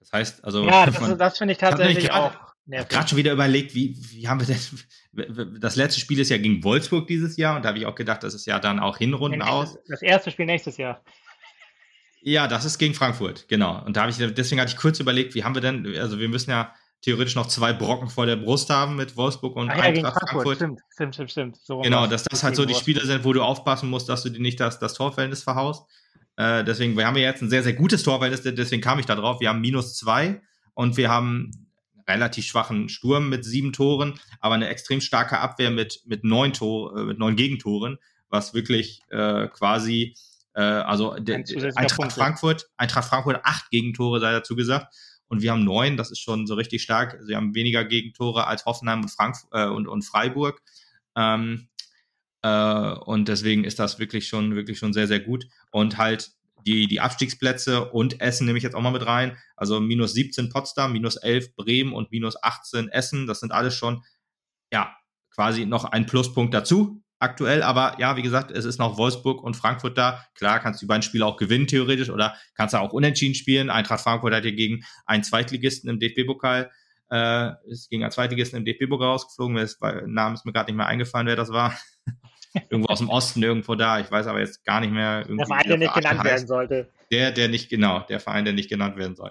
[0.00, 0.66] Das heißt, also.
[0.66, 2.32] Ja, das, das finde ich tatsächlich auch.
[2.68, 4.58] Ich habe gerade schon wieder überlegt, wie, wie haben wir denn.
[5.60, 8.22] Das letzte Spiel ist ja gegen Wolfsburg dieses Jahr und da habe ich auch gedacht,
[8.22, 9.78] das ist ja dann auch Hinrunden nee, aus.
[9.88, 11.02] Das erste Spiel nächstes Jahr.
[12.20, 13.82] Ja, das ist gegen Frankfurt, genau.
[13.84, 16.28] Und da habe ich, deswegen hatte ich kurz überlegt, wie haben wir denn, also wir
[16.28, 16.74] müssen ja
[17.06, 20.28] theoretisch noch zwei Brocken vor der Brust haben mit Wolfsburg und ja, Eintracht Frankfurt.
[20.30, 20.56] Frankfurt.
[20.56, 21.56] Stimmt, stimmt, stimmt, stimmt.
[21.56, 24.28] So genau, dass das halt so die Spiele sind, wo du aufpassen musst, dass du
[24.28, 25.88] dir nicht das, das Torverhältnis verhaust.
[26.34, 29.14] Äh, deswegen, wir haben ja jetzt ein sehr, sehr gutes Torverhältnis, deswegen kam ich da
[29.14, 29.40] drauf.
[29.40, 30.42] Wir haben minus zwei
[30.74, 31.52] und wir haben
[32.08, 36.96] relativ schwachen Sturm mit sieben Toren, aber eine extrem starke Abwehr mit, mit neun Tor,
[36.96, 37.98] äh, mit neun Gegentoren,
[38.30, 40.16] was wirklich äh, quasi,
[40.54, 41.36] äh, also der,
[41.76, 44.92] Eintracht Frankfurt, Eintracht Frankfurt acht Gegentore sei dazu gesagt.
[45.28, 47.18] Und wir haben neun, das ist schon so richtig stark.
[47.22, 50.62] Sie haben weniger Gegentore als Hoffenheim und, Frank äh, und, und Freiburg.
[51.16, 51.68] Ähm,
[52.42, 55.46] äh, und deswegen ist das wirklich schon, wirklich schon sehr, sehr gut.
[55.70, 56.32] Und halt
[56.66, 59.36] die, die Abstiegsplätze und Essen nehme ich jetzt auch mal mit rein.
[59.56, 63.26] Also minus 17 Potsdam, minus 11 Bremen und minus 18 Essen.
[63.26, 64.02] Das sind alles schon,
[64.72, 64.96] ja,
[65.30, 67.62] quasi noch ein Pluspunkt dazu aktuell.
[67.62, 70.24] Aber ja, wie gesagt, es ist noch Wolfsburg und Frankfurt da.
[70.34, 73.70] Klar, kannst du die beiden Spiele auch gewinnen, theoretisch, oder kannst du auch unentschieden spielen.
[73.70, 76.70] Eintracht Frankfurt hat ja gegen einen Zweitligisten im DFB-Pokal,
[77.10, 79.56] äh, ist gegen einen Zweitligisten im DFB-Pokal rausgeflogen.
[79.56, 81.76] Der Name ist mir gerade nicht mehr eingefallen, wer das war.
[82.70, 84.00] irgendwo aus dem Osten, irgendwo da.
[84.00, 85.24] Ich weiß aber jetzt gar nicht mehr.
[85.24, 86.30] Der Verein, der nicht genannt heißt.
[86.30, 86.88] werden sollte.
[87.10, 89.30] Der, der nicht, genau, der Verein, der nicht genannt werden soll.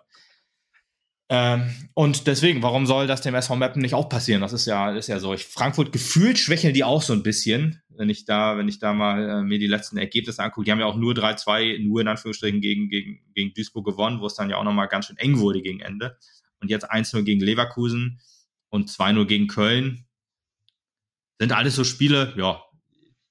[1.28, 4.42] Ähm, und deswegen, warum soll das dem SV Mappen nicht auch passieren?
[4.42, 5.34] Das ist ja, ist ja so.
[5.34, 8.94] Ich, Frankfurt gefühlt schwächeln die auch so ein bisschen, wenn ich da, wenn ich da
[8.94, 10.66] mal äh, mir die letzten Ergebnisse angucke.
[10.66, 14.28] Die haben ja auch nur 3-2, nur in Anführungsstrichen gegen, gegen, gegen Duisburg gewonnen, wo
[14.28, 16.18] es dann ja auch nochmal ganz schön eng wurde gegen Ende.
[16.62, 18.20] Und jetzt 1-0 gegen Leverkusen
[18.70, 20.06] und 2-0 gegen Köln.
[21.40, 22.62] Sind alles so Spiele, ja,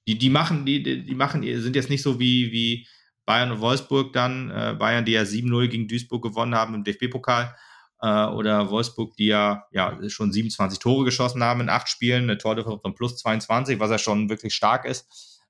[0.07, 2.87] die, die machen, die, die machen, sind jetzt nicht so wie, wie
[3.25, 7.55] Bayern und Wolfsburg dann, äh, Bayern, die ja 7-0 gegen Duisburg gewonnen haben im DFB-Pokal,
[8.01, 12.37] äh, oder Wolfsburg, die ja, ja schon 27 Tore geschossen haben in acht Spielen, eine
[12.37, 15.41] Tordifferenz von plus 22, was ja schon wirklich stark ist.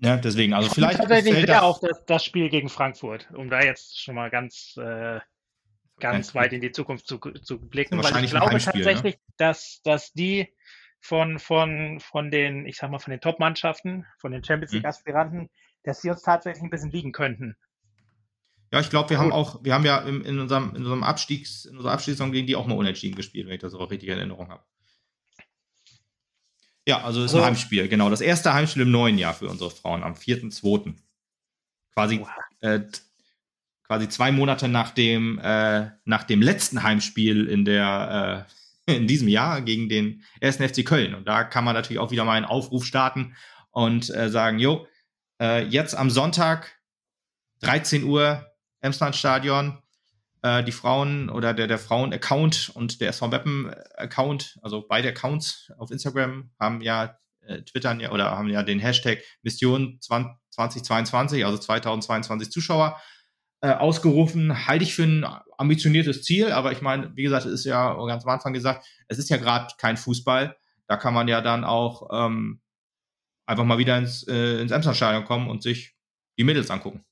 [0.00, 0.98] Ja, deswegen, also vielleicht.
[0.98, 5.18] Tatsächlich sehr auch das, das Spiel gegen Frankfurt, um da jetzt schon mal ganz, äh,
[5.98, 8.60] ganz weit in die Zukunft zu, zu blicken, weil ich glaube ne?
[8.60, 9.20] tatsächlich, ne?
[9.38, 10.54] dass, dass die
[11.00, 14.78] von, von, von den, ich sag mal, von den Top-Mannschaften, von den Champions mhm.
[14.78, 15.48] League-Aspiranten, mhm.
[15.82, 17.56] dass sie uns tatsächlich ein bisschen liegen könnten.
[18.70, 21.64] Ja, ich glaube, wir haben auch, wir haben ja in, in unserem, in unserem Abstiegs,
[21.64, 24.18] in unserer Abstiegssaison gegen die auch mal unentschieden gespielt, wenn ich das auch richtig in
[24.18, 24.62] Erinnerung habe.
[26.86, 28.08] Ja, also ist also, ein Heimspiel, genau.
[28.08, 30.94] Das erste Heimspiel im neuen Jahr für unsere Frauen am 4.2.
[31.92, 32.24] Quasi,
[32.60, 32.80] äh,
[33.86, 38.46] quasi zwei Monate nach dem, äh, nach dem letzten Heimspiel in der,
[38.86, 41.14] äh, in diesem Jahr gegen den ersten FC Köln.
[41.14, 43.34] Und da kann man natürlich auch wieder mal einen Aufruf starten
[43.70, 44.86] und äh, sagen, jo,
[45.40, 46.78] äh, jetzt am Sonntag
[47.60, 48.46] 13 Uhr
[48.80, 49.78] Emslandstadion,
[50.42, 55.90] äh, die Frauen oder der, der Frauen-Account und der SV Meppen-Account, also beide Accounts auf
[55.90, 62.50] Instagram haben ja äh, twittern ja oder haben ja den Hashtag Mission 2022, also 2022
[62.50, 63.00] Zuschauer
[63.60, 65.26] äh, ausgerufen, halte ich für ein
[65.56, 69.18] ambitioniertes Ziel, aber ich meine, wie gesagt, es ist ja ganz am Anfang gesagt, es
[69.18, 70.56] ist ja gerade kein Fußball.
[70.86, 72.60] Da kann man ja dann auch ähm,
[73.46, 75.96] einfach mal wieder ins, äh, ins Emslandstadion kommen und sich
[76.38, 77.04] die Mädels angucken.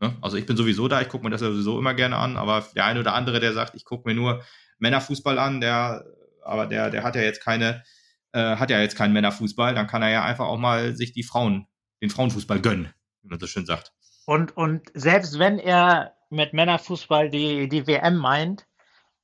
[0.00, 0.16] Ne?
[0.22, 2.66] Also ich bin sowieso da, ich gucke mir das ja sowieso immer gerne an, aber
[2.74, 4.42] der eine oder andere, der sagt, ich gucke mir nur
[4.78, 6.04] Männerfußball an, der,
[6.42, 7.84] aber der, der hat ja jetzt keine,
[8.32, 11.22] äh, hat ja jetzt keinen Männerfußball, dann kann er ja einfach auch mal sich die
[11.22, 11.66] Frauen,
[12.02, 12.92] den Frauenfußball gönnen,
[13.22, 13.92] wie man so schön sagt.
[14.24, 18.66] Und, und selbst wenn er mit Männerfußball die, die WM meint,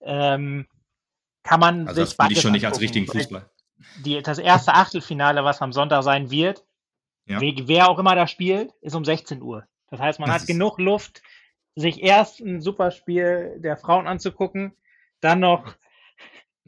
[0.02, 0.66] ähm,
[1.42, 3.48] kann man also sich das ich schon nicht als richtigen Fußball.
[4.04, 6.64] Die, das erste Achtelfinale, was am Sonntag sein wird,
[7.26, 7.40] ja.
[7.40, 9.66] wer auch immer da spielt, ist um 16 Uhr.
[9.88, 11.22] Das heißt, man das hat genug Luft,
[11.74, 14.72] sich erst ein Superspiel der Frauen anzugucken,
[15.20, 15.76] dann noch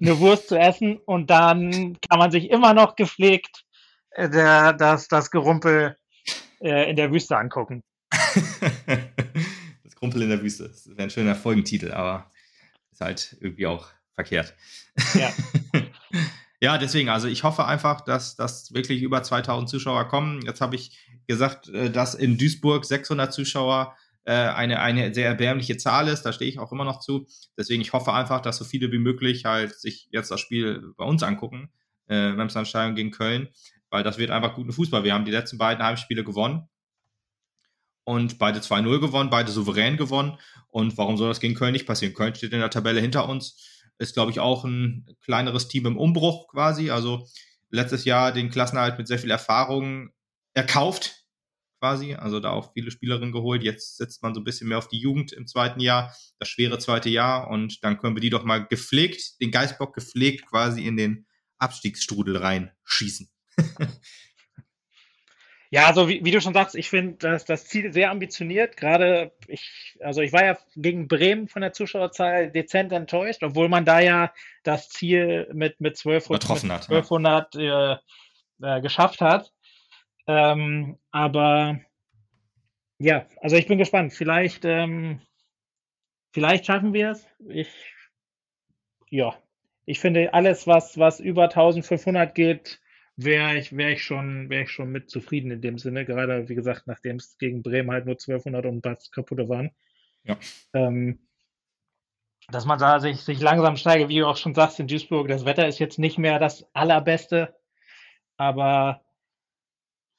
[0.00, 3.64] eine Wurst zu essen und dann kann man sich immer noch gepflegt
[4.10, 5.96] äh, der, das, das Gerumpel
[6.60, 7.82] äh, in der Wüste angucken.
[8.10, 10.68] das Krumpel in der Wüste.
[10.68, 12.30] Das wäre ein schöner Folgentitel, aber
[12.92, 14.54] ist halt irgendwie auch verkehrt.
[15.14, 15.32] Ja.
[16.61, 20.42] ja, deswegen, also ich hoffe einfach, dass, dass wirklich über 2000 Zuschauer kommen.
[20.44, 25.76] Jetzt habe ich gesagt, äh, dass in Duisburg 600 Zuschauer äh, eine, eine sehr erbärmliche
[25.76, 26.22] Zahl ist.
[26.22, 27.26] Da stehe ich auch immer noch zu.
[27.56, 31.04] Deswegen, ich hoffe einfach, dass so viele wie möglich halt sich jetzt das Spiel bei
[31.04, 31.70] uns angucken,
[32.09, 33.48] äh, Remslandstadion gegen Köln,
[33.90, 35.04] weil das wird einfach guten Fußball.
[35.04, 36.68] Wir haben die letzten beiden Heimspiele gewonnen
[38.04, 40.38] und beide 2-0 gewonnen, beide souverän gewonnen.
[40.68, 42.14] Und warum soll das gegen Köln nicht passieren?
[42.14, 45.99] Köln steht in der Tabelle hinter uns, ist, glaube ich, auch ein kleineres Team im
[45.99, 46.90] Umbruch quasi.
[46.90, 47.26] Also
[47.70, 50.11] letztes Jahr den Klassenerhalt mit sehr viel Erfahrung
[50.55, 51.24] erkauft,
[51.80, 52.14] quasi.
[52.14, 53.62] Also da auch viele Spielerinnen geholt.
[53.62, 56.78] Jetzt setzt man so ein bisschen mehr auf die Jugend im zweiten Jahr, das schwere
[56.78, 57.49] zweite Jahr.
[57.49, 61.26] Und dann können wir die doch mal gepflegt, den Geistbock gepflegt quasi in den
[61.59, 63.28] Abstiegsstrudel reinschießen.
[65.70, 68.76] Ja, also wie, wie du schon sagst, ich finde das, das Ziel sehr ambitioniert.
[68.76, 73.84] Gerade ich, also ich war ja gegen Bremen von der Zuschauerzahl dezent enttäuscht, obwohl man
[73.84, 77.92] da ja das Ziel mit, mit 1200, mit 1200 ja.
[77.92, 77.98] äh,
[78.62, 79.52] äh, geschafft hat.
[80.26, 81.80] Ähm, aber
[82.98, 84.12] ja, also ich bin gespannt.
[84.12, 85.20] Vielleicht, ähm,
[86.32, 87.26] vielleicht schaffen wir es.
[87.48, 87.68] Ich,
[89.10, 89.36] ja,
[89.84, 92.80] ich finde alles, was, was über 1500 geht,
[93.18, 96.04] wäre ich, wäre ich schon, wäre ich schon mit zufrieden in dem Sinne.
[96.04, 99.72] Gerade, wie gesagt, nachdem es gegen Bremen halt nur 1200 und was kaputte waren.
[100.22, 100.38] Ja.
[100.72, 101.18] Ähm,
[102.48, 105.44] dass man da sich, sich langsam steige, wie du auch schon sagst, in Duisburg, das
[105.44, 107.54] Wetter ist jetzt nicht mehr das allerbeste,
[108.36, 109.02] aber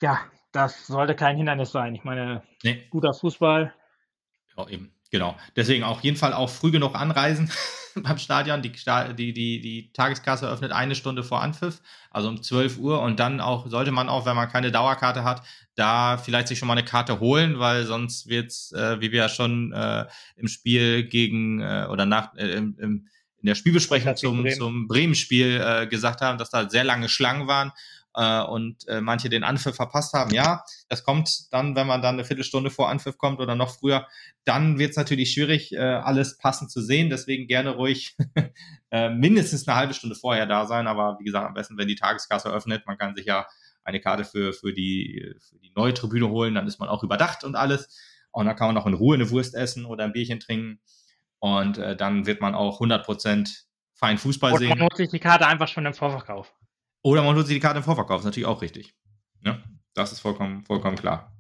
[0.01, 0.19] ja,
[0.51, 1.95] das sollte kein Hindernis sein.
[1.95, 2.85] Ich meine, nee.
[2.89, 3.73] guter Fußball.
[4.57, 4.93] Ja, eben.
[5.11, 5.35] Genau.
[5.55, 7.51] Deswegen auf jeden Fall auch früh genug anreisen
[7.95, 8.61] beim Stadion.
[8.61, 11.81] Die, die, die, die Tageskasse öffnet eine Stunde vor Anpfiff,
[12.11, 13.01] also um 12 Uhr.
[13.01, 15.43] Und dann auch, sollte man auch, wenn man keine Dauerkarte hat,
[15.75, 19.29] da vielleicht sich schon mal eine Karte holen, weil sonst wird's, äh, wie wir ja
[19.29, 20.05] schon äh,
[20.35, 23.07] im Spiel gegen äh, oder nach äh, im, im,
[23.41, 24.57] in der Spielbesprechung zum, Bremen.
[24.57, 27.71] zum Bremen-Spiel äh, gesagt haben, dass da sehr lange Schlangen waren
[28.15, 30.33] äh, und äh, manche den Anpfiff verpasst haben.
[30.33, 34.07] Ja, das kommt dann, wenn man dann eine Viertelstunde vor Anpfiff kommt oder noch früher,
[34.45, 37.09] dann wird es natürlich schwierig, äh, alles passend zu sehen.
[37.09, 38.15] Deswegen gerne ruhig
[38.91, 40.87] äh, mindestens eine halbe Stunde vorher da sein.
[40.87, 43.47] Aber wie gesagt, am besten, wenn die Tageskasse öffnet, man kann sich ja
[43.83, 47.43] eine Karte für, für, die, für die neue Tribüne holen, dann ist man auch überdacht
[47.43, 47.89] und alles.
[48.31, 50.79] Und dann kann man auch in Ruhe eine Wurst essen oder ein Bierchen trinken.
[51.39, 54.69] Und äh, dann wird man auch 100% fein Fußball und sehen.
[54.69, 56.53] Man holt sich die Karte einfach schon im Vorverkauf.
[57.01, 58.93] Oder man holt sich die Karte im Vorverkauf, ist natürlich auch richtig.
[59.43, 61.33] Ja, das ist vollkommen, vollkommen klar.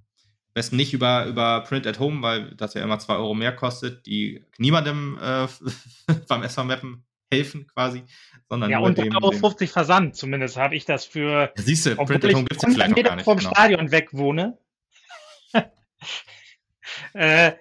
[0.47, 3.55] Am besten nicht über, über Print at Home, weil das ja immer zwei Euro mehr
[3.55, 5.47] kostet, die niemandem äh,
[6.27, 8.03] beim SV Mappen helfen quasi,
[8.49, 11.51] sondern ja, und dem, Euro 50 Versand, zumindest habe ich das für.
[11.55, 13.25] Ja, siehst du, Print at Home gibt es ja vielleicht noch gar nicht.
[13.25, 13.51] vom genau.
[13.51, 14.57] Stadion weg wohne.
[17.13, 17.53] äh,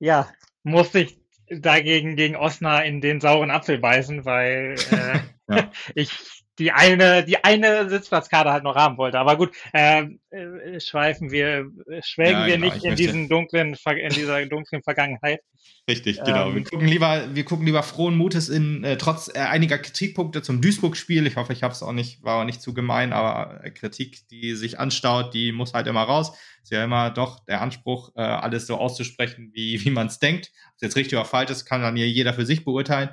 [0.00, 0.28] ja,
[0.64, 5.20] musste ich dagegen gegen Osnabrück in den sauren Apfel beißen, weil äh,
[5.54, 5.70] ja.
[5.94, 9.18] ich die eine, die eine Sitzplatzkarte halt noch haben wollte.
[9.18, 11.70] Aber gut, ähm, äh, schweifen wir,
[12.02, 15.40] schwelgen ja, wir genau, nicht in diesen dunklen, in dieser dunklen Vergangenheit.
[15.88, 16.48] Richtig, genau.
[16.48, 20.42] Ähm, wir gucken lieber, wir gucken lieber frohen Mutes in äh, trotz äh, einiger Kritikpunkte
[20.42, 21.26] zum Duisburg-Spiel.
[21.26, 24.28] Ich hoffe, ich habe es auch nicht, war auch nicht zu gemein, aber äh, Kritik,
[24.28, 26.36] die sich anstaut, die muss halt immer raus.
[26.62, 30.52] Ist ja immer doch der Anspruch, äh, alles so auszusprechen, wie wie man es denkt.
[30.68, 33.10] Ob es jetzt richtig oder falsch ist, kann dann ja jeder für sich beurteilen.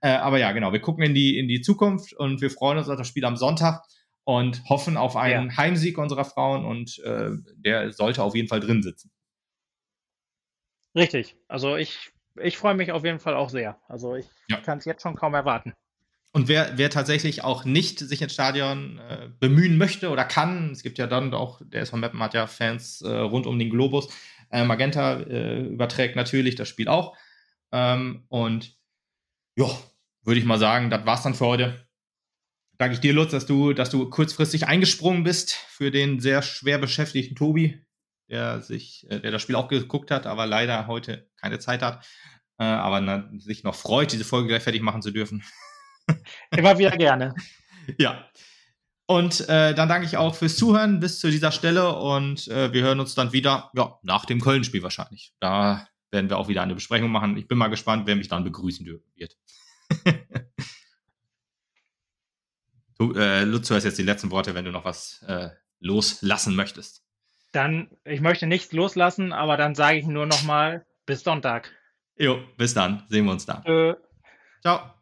[0.00, 0.72] Äh, aber ja, genau.
[0.72, 3.36] Wir gucken in die in die Zukunft und wir freuen uns auf das Spiel am
[3.36, 3.82] Sonntag
[4.24, 5.56] und hoffen auf einen ja.
[5.56, 9.10] Heimsieg unserer Frauen und äh, der sollte auf jeden Fall drin sitzen.
[10.94, 11.36] Richtig.
[11.48, 13.80] Also ich, ich freue mich auf jeden Fall auch sehr.
[13.88, 14.58] Also ich ja.
[14.58, 15.74] kann es jetzt schon kaum erwarten.
[16.34, 20.82] Und wer, wer tatsächlich auch nicht sich ins Stadion äh, bemühen möchte oder kann, es
[20.82, 24.08] gibt ja dann auch, der SV Meppen hat ja Fans äh, rund um den Globus.
[24.50, 27.16] Äh, Magenta äh, überträgt natürlich das Spiel auch.
[27.70, 28.76] Ähm, und
[29.56, 29.66] ja,
[30.22, 31.86] würde ich mal sagen, das war's dann für heute.
[32.78, 36.78] Danke ich dir, Lutz, dass du, dass du kurzfristig eingesprungen bist für den sehr schwer
[36.78, 37.84] beschäftigten Tobi
[38.32, 42.04] der sich, äh, der das Spiel auch geguckt hat, aber leider heute keine Zeit hat,
[42.58, 45.44] äh, aber na, sich noch freut, diese Folge gleich fertig machen zu dürfen.
[46.56, 47.34] Immer wieder gerne.
[47.98, 48.24] ja.
[49.06, 52.82] Und äh, dann danke ich auch fürs Zuhören bis zu dieser Stelle und äh, wir
[52.82, 55.34] hören uns dann wieder, ja, nach dem Köln-Spiel wahrscheinlich.
[55.40, 57.36] Da werden wir auch wieder eine Besprechung machen.
[57.36, 59.36] Ich bin mal gespannt, wer mich dann begrüßen wird.
[62.98, 65.50] du, äh, Lutz, du hast jetzt die letzten Worte, wenn du noch was äh,
[65.80, 67.02] loslassen möchtest.
[67.50, 71.70] Dann, ich möchte nichts loslassen, aber dann sage ich nur noch mal bis Sonntag.
[72.16, 73.04] Jo, bis dann.
[73.08, 73.62] Sehen wir uns da.
[73.64, 73.94] Äh.
[74.62, 75.01] Ciao.